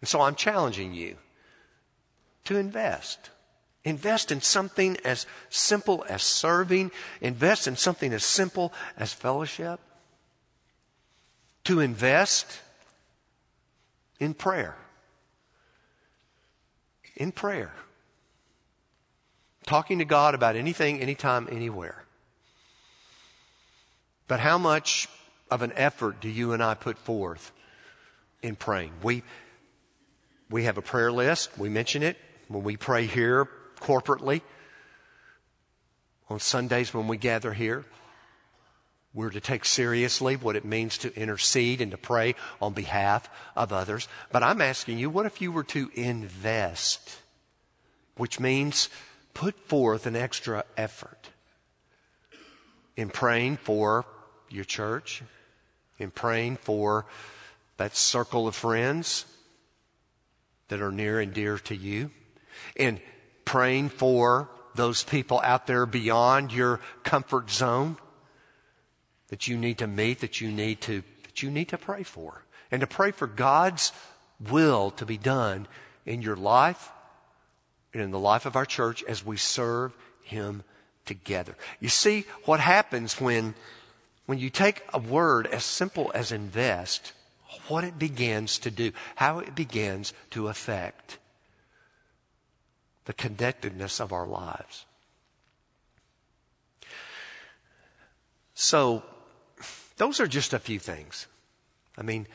And 0.00 0.08
so 0.08 0.20
I'm 0.20 0.34
challenging 0.34 0.94
you 0.94 1.16
to 2.44 2.56
invest. 2.56 3.30
Invest 3.84 4.32
in 4.32 4.40
something 4.40 4.96
as 5.04 5.26
simple 5.50 6.04
as 6.08 6.22
serving. 6.22 6.90
Invest 7.20 7.68
in 7.68 7.76
something 7.76 8.12
as 8.12 8.24
simple 8.24 8.72
as 8.96 9.12
fellowship. 9.12 9.80
To 11.64 11.80
invest 11.80 12.60
in 14.18 14.34
prayer. 14.34 14.76
In 17.16 17.30
prayer. 17.30 17.72
Talking 19.68 19.98
to 19.98 20.06
God 20.06 20.34
about 20.34 20.56
anything, 20.56 21.02
anytime, 21.02 21.46
anywhere. 21.52 22.02
But 24.26 24.40
how 24.40 24.56
much 24.56 25.10
of 25.50 25.60
an 25.60 25.74
effort 25.76 26.22
do 26.22 26.30
you 26.30 26.54
and 26.54 26.62
I 26.62 26.72
put 26.72 26.96
forth 26.96 27.52
in 28.40 28.56
praying? 28.56 28.92
We, 29.02 29.24
we 30.48 30.64
have 30.64 30.78
a 30.78 30.82
prayer 30.82 31.12
list. 31.12 31.58
We 31.58 31.68
mention 31.68 32.02
it 32.02 32.16
when 32.48 32.64
we 32.64 32.78
pray 32.78 33.04
here 33.04 33.46
corporately. 33.78 34.40
On 36.30 36.40
Sundays 36.40 36.94
when 36.94 37.06
we 37.06 37.18
gather 37.18 37.52
here, 37.52 37.84
we're 39.12 39.28
to 39.28 39.40
take 39.40 39.66
seriously 39.66 40.36
what 40.36 40.56
it 40.56 40.64
means 40.64 40.96
to 40.96 41.14
intercede 41.14 41.82
and 41.82 41.90
to 41.90 41.98
pray 41.98 42.36
on 42.62 42.72
behalf 42.72 43.28
of 43.54 43.70
others. 43.74 44.08
But 44.32 44.42
I'm 44.42 44.62
asking 44.62 44.96
you, 44.96 45.10
what 45.10 45.26
if 45.26 45.42
you 45.42 45.52
were 45.52 45.64
to 45.64 45.90
invest? 45.94 47.18
Which 48.16 48.40
means 48.40 48.88
put 49.38 49.56
forth 49.68 50.04
an 50.04 50.16
extra 50.16 50.64
effort 50.76 51.30
in 52.96 53.08
praying 53.08 53.56
for 53.56 54.04
your 54.50 54.64
church, 54.64 55.22
in 55.96 56.10
praying 56.10 56.56
for 56.56 57.06
that 57.76 57.94
circle 57.94 58.48
of 58.48 58.56
friends 58.56 59.26
that 60.66 60.80
are 60.80 60.90
near 60.90 61.20
and 61.20 61.32
dear 61.32 61.56
to 61.56 61.76
you, 61.76 62.10
in 62.74 62.98
praying 63.44 63.88
for 63.88 64.50
those 64.74 65.04
people 65.04 65.40
out 65.44 65.68
there 65.68 65.86
beyond 65.86 66.52
your 66.52 66.80
comfort 67.04 67.48
zone 67.48 67.96
that 69.28 69.46
you 69.46 69.56
need 69.56 69.78
to 69.78 69.86
meet, 69.86 70.18
that 70.18 70.40
you 70.40 70.50
need 70.50 70.80
to, 70.80 71.04
that 71.22 71.44
you 71.44 71.50
need 71.52 71.68
to 71.68 71.78
pray 71.78 72.02
for. 72.02 72.42
And 72.72 72.80
to 72.80 72.88
pray 72.88 73.12
for 73.12 73.28
God's 73.28 73.92
will 74.50 74.90
to 74.90 75.06
be 75.06 75.16
done 75.16 75.68
in 76.04 76.22
your 76.22 76.34
life 76.34 76.90
and 77.92 78.02
in 78.02 78.10
the 78.10 78.18
life 78.18 78.46
of 78.46 78.56
our 78.56 78.66
church 78.66 79.02
as 79.04 79.24
we 79.24 79.36
serve 79.36 79.92
Him 80.22 80.62
together. 81.06 81.56
You 81.80 81.88
see 81.88 82.24
what 82.44 82.60
happens 82.60 83.20
when, 83.20 83.54
when 84.26 84.38
you 84.38 84.50
take 84.50 84.82
a 84.92 84.98
word 84.98 85.46
as 85.46 85.64
simple 85.64 86.10
as 86.14 86.32
invest, 86.32 87.12
what 87.68 87.84
it 87.84 87.98
begins 87.98 88.58
to 88.60 88.70
do, 88.70 88.92
how 89.16 89.38
it 89.38 89.54
begins 89.54 90.12
to 90.30 90.48
affect 90.48 91.18
the 93.06 93.12
connectedness 93.14 94.00
of 94.00 94.12
our 94.12 94.26
lives. 94.26 94.84
So, 98.54 99.02
those 99.96 100.20
are 100.20 100.26
just 100.26 100.52
a 100.52 100.58
few 100.58 100.78
things. 100.78 101.26
I 101.96 102.02
mean, 102.02 102.26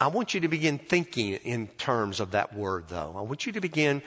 I 0.00 0.08
want 0.08 0.34
you 0.34 0.40
to 0.40 0.48
begin 0.48 0.78
thinking 0.78 1.34
in 1.34 1.68
terms 1.68 2.20
of 2.20 2.30
that 2.32 2.54
word, 2.54 2.86
though. 2.88 3.14
I 3.16 3.22
want 3.22 3.46
you 3.46 3.52
to 3.52 3.60
begin 3.60 4.02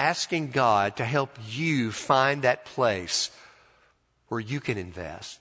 asking 0.00 0.50
God 0.50 0.96
to 0.96 1.04
help 1.04 1.28
you 1.46 1.92
find 1.92 2.40
that 2.40 2.64
place 2.64 3.30
where 4.28 4.40
you 4.40 4.58
can 4.58 4.78
invest. 4.78 5.38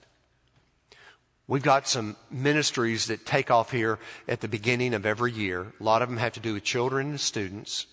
We've 1.47 1.63
got 1.63 1.87
some 1.87 2.17
ministries 2.29 3.05
that 3.05 3.25
take 3.25 3.49
off 3.49 3.71
here 3.71 3.99
at 4.27 4.41
the 4.41 4.49
beginning 4.49 4.93
of 4.93 5.05
every 5.05 5.31
year. 5.31 5.67
A 5.79 5.83
lot 5.83 6.01
of 6.01 6.09
them 6.09 6.17
have 6.17 6.33
to 6.33 6.41
do 6.41 6.55
with 6.55 6.65
children 6.65 7.11
and 7.11 7.19
students, 7.21 7.87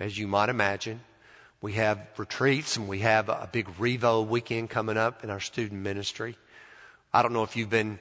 as 0.00 0.16
you 0.16 0.26
might 0.26 0.48
imagine. 0.48 1.00
We 1.60 1.74
have 1.74 2.06
retreats 2.16 2.78
and 2.78 2.88
we 2.88 3.00
have 3.00 3.28
a 3.28 3.46
big 3.52 3.66
Revo 3.78 4.26
weekend 4.26 4.70
coming 4.70 4.96
up 4.96 5.22
in 5.24 5.28
our 5.28 5.40
student 5.40 5.82
ministry. 5.82 6.38
I 7.12 7.20
don't 7.20 7.34
know 7.34 7.42
if 7.42 7.54
you've 7.54 7.68
been 7.68 7.98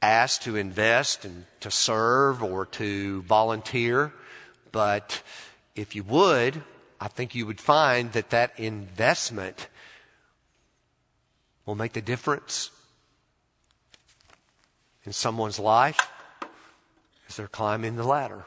asked 0.00 0.44
to 0.44 0.56
invest 0.56 1.26
and 1.26 1.44
to 1.60 1.70
serve 1.70 2.42
or 2.42 2.64
to 2.80 3.20
volunteer, 3.22 4.14
but 4.72 5.22
if 5.76 5.94
you 5.94 6.04
would, 6.04 6.62
I 7.04 7.08
think 7.08 7.34
you 7.34 7.44
would 7.44 7.60
find 7.60 8.12
that 8.12 8.30
that 8.30 8.58
investment 8.58 9.68
will 11.66 11.74
make 11.74 11.92
the 11.92 12.00
difference 12.00 12.70
in 15.04 15.12
someone's 15.12 15.58
life 15.58 16.00
as 17.28 17.36
they're 17.36 17.46
climbing 17.46 17.96
the 17.96 18.04
ladder. 18.04 18.46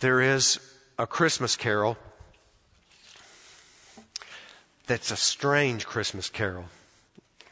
There 0.00 0.22
is 0.22 0.58
a 0.98 1.06
Christmas 1.06 1.56
carol 1.56 1.98
that's 4.86 5.10
a 5.10 5.16
strange 5.16 5.84
Christmas 5.84 6.30
carol, 6.30 6.70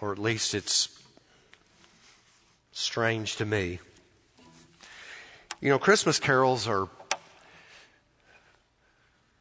or 0.01 0.13
at 0.13 0.19
least 0.19 0.55
it's 0.55 0.89
strange 2.73 3.37
to 3.37 3.45
me. 3.45 3.81
You 5.65 5.71
know, 5.71 5.79
Christmas 5.79 6.19
carols 6.19 6.69
are, 6.69 6.91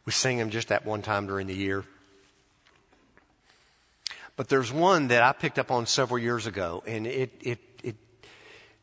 we 0.05 0.13
sing 0.13 0.37
them 0.37 0.51
just 0.51 0.69
that 0.69 0.85
one 0.85 1.01
time 1.01 1.27
during 1.27 1.47
the 1.47 1.53
year. 1.53 1.83
But 4.37 4.47
there's 4.47 4.71
one 4.71 5.09
that 5.09 5.21
I 5.21 5.33
picked 5.33 5.59
up 5.59 5.69
on 5.69 5.85
several 5.85 6.17
years 6.17 6.47
ago, 6.47 6.81
and 6.87 7.05
it, 7.05 7.33
it, 7.41 7.59
it, 7.83 7.95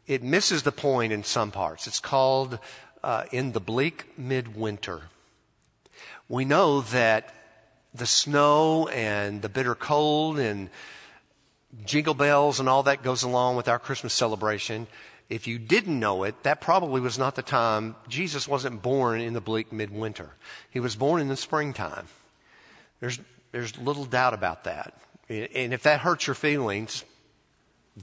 it 0.07 0.22
misses 0.22 0.64
the 0.64 0.70
point 0.70 1.14
in 1.14 1.24
some 1.24 1.50
parts. 1.50 1.87
It's 1.87 1.98
called 1.98 2.59
uh, 3.03 3.24
In 3.33 3.53
the 3.53 3.61
Bleak 3.61 4.18
Midwinter. 4.18 5.05
We 6.29 6.44
know 6.44 6.83
that 6.83 7.35
the 7.94 8.05
snow 8.05 8.87
and 8.88 9.40
the 9.40 9.48
bitter 9.48 9.74
cold 9.74 10.38
and 10.38 10.68
jingle 11.87 12.12
bells 12.12 12.61
and 12.61 12.68
all 12.68 12.83
that 12.83 13.03
goes 13.03 13.22
along 13.22 13.57
with 13.57 13.66
our 13.66 13.79
Christmas 13.79 14.12
celebration. 14.12 14.87
If 15.30 15.46
you 15.46 15.60
didn't 15.60 15.98
know 15.98 16.24
it, 16.24 16.42
that 16.42 16.60
probably 16.60 17.00
was 17.00 17.16
not 17.16 17.36
the 17.36 17.42
time. 17.42 17.94
Jesus 18.08 18.48
wasn't 18.48 18.82
born 18.82 19.20
in 19.20 19.32
the 19.32 19.40
bleak 19.40 19.72
midwinter. 19.72 20.30
He 20.70 20.80
was 20.80 20.96
born 20.96 21.20
in 21.20 21.28
the 21.28 21.36
springtime. 21.36 22.08
There's, 22.98 23.20
there's 23.52 23.78
little 23.78 24.04
doubt 24.04 24.34
about 24.34 24.64
that. 24.64 24.92
And 25.28 25.72
if 25.72 25.84
that 25.84 26.00
hurts 26.00 26.26
your 26.26 26.34
feelings, 26.34 27.04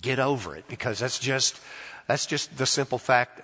get 0.01 0.19
over 0.19 0.55
it 0.55 0.69
because 0.69 0.99
that's 0.99 1.19
just, 1.19 1.59
that's 2.07 2.25
just 2.25 2.57
the 2.57 2.65
simple 2.65 2.97
fact 2.97 3.41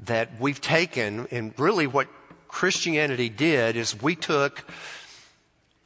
that 0.00 0.40
we've 0.40 0.60
taken 0.60 1.26
and 1.30 1.52
really 1.58 1.86
what 1.86 2.08
Christianity 2.48 3.28
did 3.28 3.76
is 3.76 4.00
we 4.00 4.16
took 4.16 4.64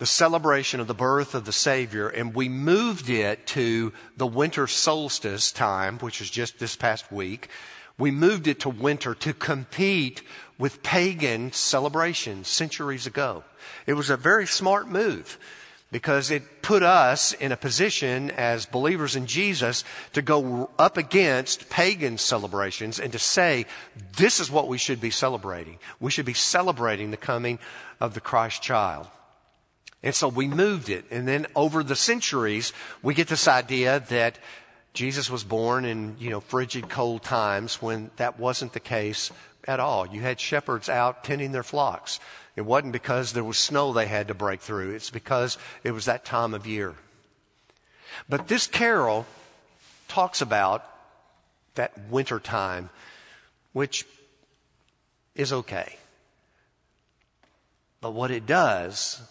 the 0.01 0.07
celebration 0.07 0.81
of 0.81 0.87
the 0.87 0.95
birth 0.95 1.35
of 1.35 1.45
the 1.45 1.53
Savior 1.53 2.09
and 2.09 2.35
we 2.35 2.49
moved 2.49 3.11
it 3.11 3.47
to 3.47 3.93
the 4.17 4.27
winter 4.27 4.67
solstice 4.67 5.53
time, 5.53 5.99
which 5.99 6.23
is 6.23 6.31
just 6.31 6.59
this 6.59 6.75
past 6.75 7.13
week. 7.13 7.49
We 7.99 8.11
moved 8.11 8.47
it 8.47 8.61
to 8.61 8.71
winter 8.71 9.15
to 9.17 9.35
compete 9.35 10.23
with 10.59 10.83
pagan 10.83 11.53
celebrations 11.53 12.49
centuries 12.49 13.07
ago. 13.07 13.45
It 13.87 13.93
was 13.93 14.09
a 14.09 14.17
very 14.17 14.47
smart 14.47 14.89
move 14.89 15.39
because 15.93 16.31
it 16.31 16.63
put 16.63 16.83
us 16.83 17.35
in 17.35 17.53
a 17.53 17.57
position 17.59 18.31
as 18.31 18.65
believers 18.65 19.17
in 19.17 19.27
Jesus 19.27 19.85
to 20.15 20.23
go 20.23 20.71
up 20.79 20.97
against 20.97 21.69
pagan 21.69 22.17
celebrations 22.17 22.99
and 22.99 23.13
to 23.13 23.19
say, 23.19 23.67
this 24.17 24.41
is 24.41 24.51
what 24.51 24.67
we 24.67 24.79
should 24.79 25.03
be 25.03 25.11
celebrating. 25.11 25.79
We 26.01 26.11
should 26.11 26.25
be 26.25 26.33
celebrating 26.33 27.11
the 27.11 27.19
coming 27.19 27.59
of 28.01 28.15
the 28.15 28.21
Christ 28.23 28.63
child. 28.63 29.07
And 30.03 30.15
so 30.15 30.29
we 30.29 30.49
moved 30.49 30.89
it. 30.89 31.05
And 31.11 31.29
then 31.29 31.47
over 31.55 31.83
the 31.83 31.97
centuries, 31.97 32.73
we 33.03 33.15
get 33.15 33.29
this 33.29 33.47
idea 33.47 34.01
that 34.09 34.39
Jesus 34.95 35.31
was 35.31 35.45
born 35.45 35.85
in, 35.85 36.17
you 36.19 36.31
know, 36.31 36.41
frigid 36.41 36.89
cold 36.89 37.23
times 37.23 37.81
when 37.83 38.11
that 38.17 38.39
wasn't 38.39 38.73
the 38.73 38.81
case 38.81 39.31
at 39.69 39.79
all. 39.79 40.07
You 40.07 40.23
had 40.23 40.41
shepherds 40.41 40.89
out 40.89 41.23
tending 41.23 41.53
their 41.53 41.63
flocks. 41.63 42.19
It 42.57 42.63
wasn't 42.63 42.93
because 42.93 43.33
there 43.33 43.45
was 43.45 43.59
snow 43.59 43.93
they 43.93 44.07
had 44.07 44.29
to 44.29 44.35
break 44.35 44.61
through. 44.61 44.95
It's 44.95 45.11
because 45.11 45.59
it 45.85 45.93
was 45.93 46.07
that 46.07 46.25
time 46.25 46.55
of 46.55 46.67
year. 46.67 46.95
But 48.29 48.49
this 48.49 48.67
carol 48.67 49.27
talks 50.09 50.41
about 50.41 50.85
that 51.75 51.93
winter 52.11 52.41
time, 52.41 52.91
which 53.73 54.07
is 55.35 55.53
okay. 55.53 55.97
But 58.01 58.13
what 58.13 58.31
it 58.31 58.47
does, 58.47 59.23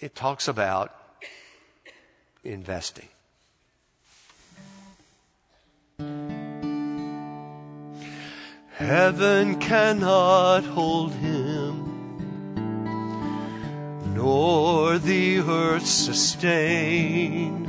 it 0.00 0.14
talks 0.14 0.46
about 0.46 0.94
investing. 2.44 3.08
Heaven 8.74 9.58
cannot 9.58 10.62
hold 10.64 11.12
him, 11.14 11.74
nor 14.14 14.98
the 14.98 15.40
earth 15.40 15.86
sustain. 15.86 17.64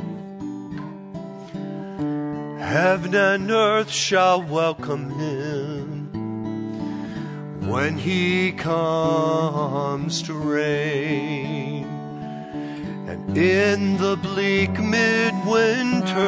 Heaven 2.59 3.15
and 3.15 3.49
earth 3.49 3.89
shall 3.89 4.43
welcome 4.43 5.09
him 5.09 5.89
when 7.67 7.97
he 7.97 8.51
comes 8.51 10.21
to 10.23 10.33
reign. 10.33 11.78
In 13.36 13.97
the 13.97 14.17
bleak 14.17 14.79
midwinter, 14.79 16.19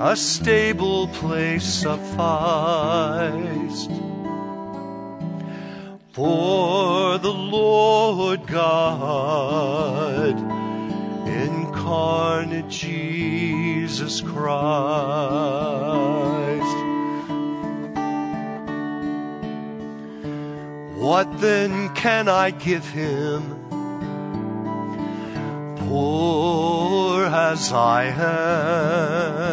a 0.00 0.16
stable 0.16 1.08
place 1.08 1.64
sufficed. 1.64 2.30
For 6.12 7.18
the 7.18 7.32
Lord 7.32 8.46
God, 8.46 10.36
incarnate 11.26 12.68
Jesus 12.68 14.20
Christ. 14.20 14.40
What 20.96 21.40
then 21.40 21.94
can 21.94 22.28
I 22.28 22.50
give 22.50 22.88
him? 22.88 23.59
Poor 25.90 27.26
as 27.26 27.72
I 27.72 28.04
am 28.04 29.50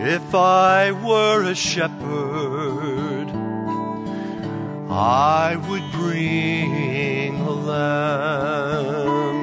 if 0.00 0.34
I 0.34 0.92
were 0.92 1.42
a 1.42 1.54
shepherd, 1.56 3.28
I 4.88 5.56
would 5.68 5.90
bring 5.90 7.40
a 7.40 7.50
lamb. 7.50 9.36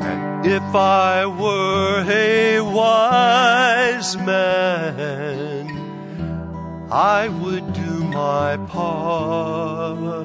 And 0.00 0.46
if 0.46 0.74
I 0.74 1.26
were 1.26 2.04
a 2.08 2.60
wise 2.60 4.16
man, 4.16 5.66
I 6.92 7.28
would 7.28 7.72
do 7.72 8.04
my 8.04 8.56
part. 8.68 10.19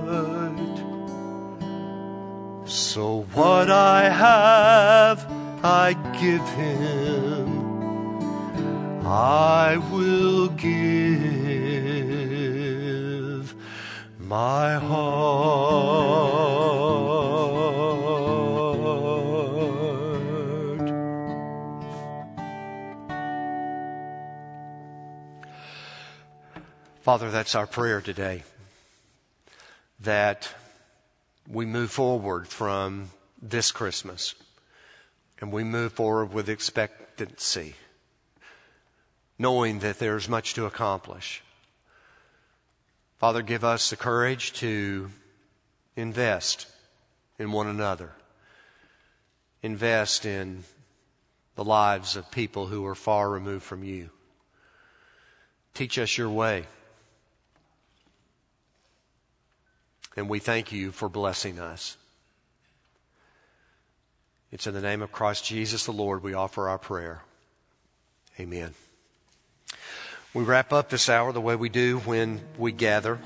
So 2.96 3.28
what 3.34 3.70
I 3.70 4.08
have, 4.08 5.28
I 5.62 5.94
give 6.22 6.48
him 6.56 7.46
I 9.06 9.76
will 9.92 10.48
give 10.48 10.74
my 14.18 14.76
heart. 14.76 14.96
Father, 27.02 27.30
that's 27.30 27.56
our 27.56 27.68
prayer 27.68 28.00
today. 28.00 28.44
That 30.00 30.48
we 31.48 31.66
move 31.66 31.92
forward 31.92 32.48
from 32.48 33.12
this 33.42 33.72
Christmas 33.72 34.36
and 35.40 35.52
we 35.52 35.64
move 35.64 35.94
forward 35.94 36.34
with 36.34 36.50
expectancy 36.50 37.76
knowing 39.38 39.80
that 39.80 40.00
there's 40.00 40.30
much 40.30 40.54
to 40.54 40.66
accomplish. 40.66 41.44
Father, 43.18 43.42
give 43.42 43.64
us 43.64 43.90
the 43.90 43.98
courage 43.98 44.54
to 44.54 45.10
invest 45.96 46.68
in 47.38 47.52
one 47.52 47.68
another, 47.68 48.12
invest 49.62 50.26
in 50.26 50.64
the 51.56 51.64
lives 51.64 52.16
of 52.16 52.32
people 52.32 52.68
who 52.68 52.86
are 52.86 52.96
far 52.96 53.30
removed 53.30 53.64
from 53.64 53.84
you. 53.84 54.10
Teach 55.74 55.98
us 55.98 56.18
your 56.18 56.30
way. 56.30 56.66
And 60.16 60.30
we 60.30 60.40
thank 60.40 60.72
you 60.72 60.92
for 60.92 61.10
blessing 61.10 61.60
us. 61.60 61.98
It's 64.52 64.68
in 64.68 64.74
the 64.74 64.82
name 64.82 65.02
of 65.02 65.12
Christ 65.12 65.44
Jesus 65.44 65.86
the 65.86 65.92
Lord 65.92 66.24
we 66.24 66.34
offer 66.34 66.70
our 66.70 66.78
prayer. 66.78 67.24
Amen. 68.40 68.74
We 70.34 70.44
wrap 70.44 70.72
up 70.72 70.90
this 70.90 71.10
hour 71.10 71.32
the 71.32 71.42
way 71.42 71.56
we 71.56 71.70
do 71.70 72.00
when 72.00 72.42
we 72.58 72.72
gather. 72.72 73.20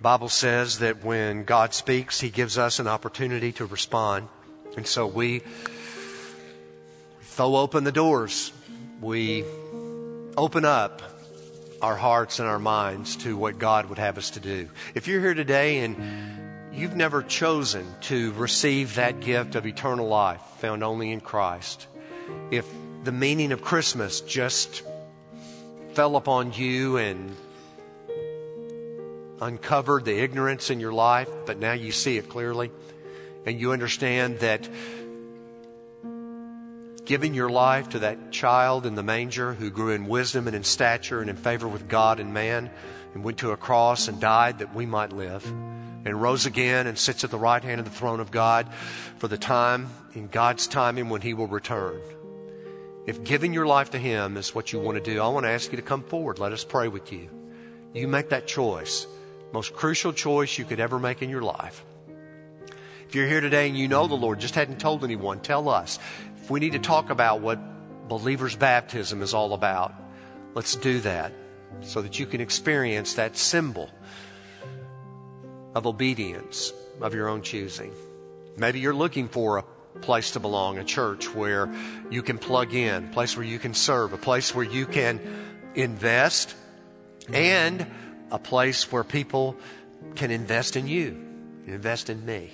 Bible 0.00 0.28
says 0.28 0.80
that 0.80 1.04
when 1.04 1.44
God 1.44 1.72
speaks, 1.72 2.20
He 2.20 2.30
gives 2.30 2.58
us 2.58 2.78
an 2.78 2.86
opportunity 2.86 3.52
to 3.52 3.66
respond. 3.66 4.28
And 4.76 4.86
so 4.86 5.06
we 5.06 5.42
throw 7.20 7.56
open 7.56 7.84
the 7.84 7.92
doors. 7.92 8.52
We 9.00 9.44
open 10.36 10.64
up 10.64 11.02
our 11.84 11.96
hearts 11.96 12.38
and 12.38 12.48
our 12.48 12.58
minds 12.58 13.16
to 13.16 13.36
what 13.36 13.58
God 13.58 13.90
would 13.90 13.98
have 13.98 14.16
us 14.16 14.30
to 14.30 14.40
do. 14.40 14.70
If 14.94 15.06
you're 15.06 15.20
here 15.20 15.34
today 15.34 15.80
and 15.80 15.96
you've 16.72 16.96
never 16.96 17.22
chosen 17.22 17.86
to 18.00 18.32
receive 18.32 18.94
that 18.94 19.20
gift 19.20 19.54
of 19.54 19.66
eternal 19.66 20.08
life 20.08 20.40
found 20.60 20.82
only 20.82 21.12
in 21.12 21.20
Christ, 21.20 21.86
if 22.50 22.66
the 23.02 23.12
meaning 23.12 23.52
of 23.52 23.60
Christmas 23.60 24.22
just 24.22 24.82
fell 25.92 26.16
upon 26.16 26.54
you 26.54 26.96
and 26.96 27.36
uncovered 29.42 30.06
the 30.06 30.18
ignorance 30.18 30.70
in 30.70 30.80
your 30.80 30.92
life, 30.92 31.28
but 31.44 31.58
now 31.58 31.74
you 31.74 31.92
see 31.92 32.16
it 32.16 32.30
clearly. 32.30 32.70
And 33.44 33.60
you 33.60 33.72
understand 33.72 34.38
that 34.38 34.66
giving 37.04 37.34
your 37.34 37.50
life 37.50 37.90
to 37.90 37.98
that 38.00 38.30
child 38.30 38.86
in 38.86 38.94
the 38.94 39.02
manger 39.02 39.52
who 39.52 39.70
grew 39.70 39.90
in 39.90 40.06
wisdom 40.06 40.46
and 40.46 40.56
in 40.56 40.64
stature 40.64 41.20
and 41.20 41.28
in 41.28 41.36
favor 41.36 41.68
with 41.68 41.88
God 41.88 42.18
and 42.18 42.32
man 42.32 42.70
and 43.12 43.22
went 43.22 43.38
to 43.38 43.50
a 43.50 43.56
cross 43.56 44.08
and 44.08 44.20
died 44.20 44.58
that 44.58 44.74
we 44.74 44.86
might 44.86 45.12
live 45.12 45.44
and 46.04 46.20
rose 46.20 46.46
again 46.46 46.86
and 46.86 46.98
sits 46.98 47.24
at 47.24 47.30
the 47.30 47.38
right 47.38 47.62
hand 47.62 47.78
of 47.78 47.84
the 47.84 47.90
throne 47.90 48.20
of 48.20 48.30
God 48.30 48.72
for 49.18 49.28
the 49.28 49.38
time 49.38 49.88
in 50.14 50.28
God's 50.28 50.66
timing 50.66 51.08
when 51.08 51.20
he 51.20 51.34
will 51.34 51.46
return. 51.46 52.00
If 53.06 53.22
giving 53.22 53.52
your 53.52 53.66
life 53.66 53.90
to 53.90 53.98
him 53.98 54.36
is 54.36 54.54
what 54.54 54.72
you 54.72 54.80
want 54.80 54.96
to 54.96 55.12
do, 55.12 55.20
I 55.20 55.28
want 55.28 55.44
to 55.44 55.50
ask 55.50 55.70
you 55.70 55.76
to 55.76 55.82
come 55.82 56.02
forward. 56.02 56.38
Let 56.38 56.52
us 56.52 56.64
pray 56.64 56.88
with 56.88 57.12
you. 57.12 57.28
You 57.92 58.08
make 58.08 58.30
that 58.30 58.46
choice. 58.46 59.06
Most 59.52 59.74
crucial 59.74 60.12
choice 60.12 60.58
you 60.58 60.64
could 60.64 60.80
ever 60.80 60.98
make 60.98 61.22
in 61.22 61.28
your 61.28 61.42
life. 61.42 61.84
If 63.06 63.14
you're 63.14 63.28
here 63.28 63.42
today 63.42 63.68
and 63.68 63.78
you 63.78 63.86
know 63.86 64.06
the 64.06 64.14
Lord, 64.14 64.40
just 64.40 64.54
hadn't 64.54 64.80
told 64.80 65.04
anyone, 65.04 65.40
tell 65.40 65.68
us. 65.68 65.98
If 66.44 66.50
we 66.50 66.60
need 66.60 66.72
to 66.72 66.78
talk 66.78 67.08
about 67.08 67.40
what 67.40 67.58
believer's 68.06 68.54
baptism 68.54 69.22
is 69.22 69.32
all 69.32 69.54
about, 69.54 69.94
let's 70.52 70.76
do 70.76 71.00
that 71.00 71.32
so 71.80 72.02
that 72.02 72.18
you 72.18 72.26
can 72.26 72.42
experience 72.42 73.14
that 73.14 73.38
symbol 73.38 73.88
of 75.74 75.86
obedience 75.86 76.70
of 77.00 77.14
your 77.14 77.30
own 77.30 77.40
choosing. 77.40 77.94
Maybe 78.58 78.78
you're 78.80 78.94
looking 78.94 79.26
for 79.28 79.56
a 79.56 79.62
place 80.00 80.32
to 80.32 80.40
belong, 80.40 80.76
a 80.76 80.84
church 80.84 81.34
where 81.34 81.74
you 82.10 82.20
can 82.20 82.36
plug 82.36 82.74
in, 82.74 83.04
a 83.04 83.12
place 83.14 83.38
where 83.38 83.46
you 83.46 83.58
can 83.58 83.72
serve, 83.72 84.12
a 84.12 84.18
place 84.18 84.54
where 84.54 84.66
you 84.66 84.84
can 84.84 85.20
invest, 85.74 86.54
and 87.32 87.86
a 88.30 88.38
place 88.38 88.92
where 88.92 89.02
people 89.02 89.56
can 90.14 90.30
invest 90.30 90.76
in 90.76 90.88
you, 90.88 91.24
invest 91.66 92.10
in 92.10 92.26
me. 92.26 92.50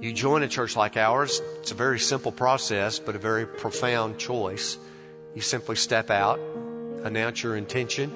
You 0.00 0.14
join 0.14 0.42
a 0.42 0.48
church 0.48 0.76
like 0.76 0.96
ours, 0.96 1.42
it's 1.58 1.72
a 1.72 1.74
very 1.74 1.98
simple 1.98 2.32
process, 2.32 2.98
but 2.98 3.14
a 3.14 3.18
very 3.18 3.46
profound 3.46 4.18
choice. 4.18 4.78
You 5.34 5.42
simply 5.42 5.76
step 5.76 6.08
out, 6.08 6.40
announce 7.04 7.42
your 7.42 7.54
intention 7.54 8.10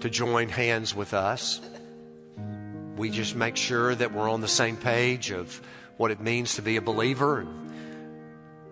to 0.00 0.10
join 0.10 0.48
hands 0.48 0.96
with 0.96 1.14
us. 1.14 1.60
We 2.96 3.10
just 3.10 3.36
make 3.36 3.56
sure 3.56 3.94
that 3.94 4.12
we're 4.12 4.28
on 4.28 4.40
the 4.40 4.48
same 4.48 4.76
page 4.76 5.30
of 5.30 5.60
what 5.98 6.10
it 6.10 6.20
means 6.20 6.56
to 6.56 6.62
be 6.62 6.76
a 6.76 6.82
believer 6.82 7.40
and 7.40 7.70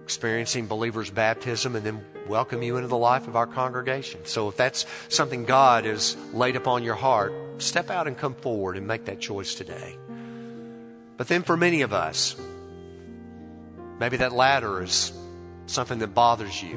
experiencing 0.03 0.67
believer's 0.67 1.11
baptism 1.11 1.77
and 1.77 1.87
then 1.87 2.05
welcome 2.27 2.61
you 2.61 2.77
into 2.77 2.89
the 2.89 2.97
life 2.97 3.29
of 3.29 3.37
our 3.37 3.47
congregation. 3.47 4.25
So 4.25 4.49
if 4.49 4.57
that's 4.57 4.85
something 5.11 5.45
God 5.45 5.85
has 5.85 6.17
laid 6.33 6.57
upon 6.57 6.83
your 6.83 6.97
heart, 6.97 7.33
step 7.59 7.89
out 7.89 8.09
and 8.09 8.19
come 8.19 8.35
forward 8.35 8.77
and 8.77 8.85
make 8.85 9.05
that 9.05 9.21
choice 9.21 9.55
today. 9.55 9.97
But 11.17 11.29
then 11.29 11.43
for 11.43 11.57
many 11.57 11.83
of 11.83 11.93
us, 11.93 12.37
maybe 13.99 14.19
that 14.19 14.33
latter 14.33 14.83
is 14.83 15.13
something 15.67 15.99
that 16.01 16.09
bothers 16.09 16.63
you. 16.63 16.77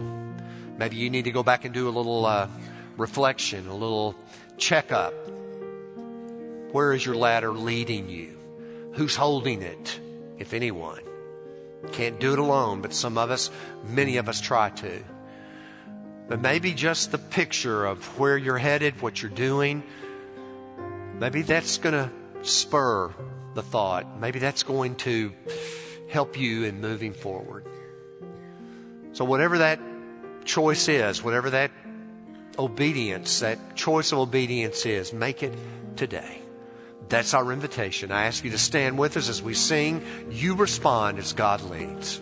Maybe 0.77 0.95
you 0.95 1.09
need 1.09 1.25
to 1.25 1.31
go 1.31 1.43
back 1.43 1.65
and 1.65 1.73
do 1.73 1.89
a 1.89 1.91
little 1.91 2.25
uh, 2.25 2.47
reflection, 2.97 3.67
a 3.67 3.75
little 3.75 4.15
checkup. 4.57 5.13
Where 6.71 6.93
is 6.93 7.05
your 7.05 7.15
ladder 7.15 7.51
leading 7.51 8.09
you? 8.09 8.37
Who's 8.93 9.15
holding 9.15 9.61
it, 9.61 9.99
if 10.37 10.53
anyone? 10.53 11.01
Can't 11.91 12.19
do 12.19 12.33
it 12.33 12.39
alone, 12.39 12.81
but 12.81 12.93
some 12.93 13.17
of 13.17 13.31
us, 13.31 13.49
many 13.85 14.17
of 14.17 14.29
us 14.29 14.39
try 14.39 14.69
to. 14.69 15.03
But 16.27 16.41
maybe 16.41 16.73
just 16.73 17.11
the 17.11 17.17
picture 17.17 17.85
of 17.85 18.19
where 18.19 18.37
you're 18.37 18.57
headed, 18.57 19.01
what 19.01 19.21
you're 19.21 19.31
doing, 19.31 19.83
maybe 21.15 21.41
that's 21.41 21.77
going 21.77 21.93
to 21.93 22.11
spur 22.47 23.13
the 23.60 23.64
thought. 23.64 24.20
Maybe 24.20 24.39
that's 24.39 24.64
going 24.64 24.95
to 24.95 25.34
help 26.07 26.39
you 26.39 26.64
in 26.64 26.80
moving 26.80 27.14
forward. 27.14 27.66
So, 29.12 29.26
whatever 29.26 29.57
that 29.57 29.80
choice 30.45 30.88
is, 30.88 31.22
whatever 31.22 31.49
that 31.49 31.72
obedience, 32.57 33.41
that 33.41 33.76
choice 33.76 34.14
of 34.14 34.20
obedience 34.20 34.86
is, 34.86 35.12
make 35.12 35.43
it 35.43 35.53
today. 35.97 36.41
That's 37.10 37.34
our 37.34 37.51
invitation. 37.51 38.12
I 38.12 38.28
ask 38.28 38.45
you 38.45 38.51
to 38.51 38.57
stand 38.57 38.97
with 38.97 39.18
us 39.18 39.28
as 39.30 39.41
we 39.41 39.53
sing. 39.55 40.05
You 40.32 40.55
respond 40.55 41.20
as 41.20 41.34
God 41.34 41.62
leads. 41.62 42.22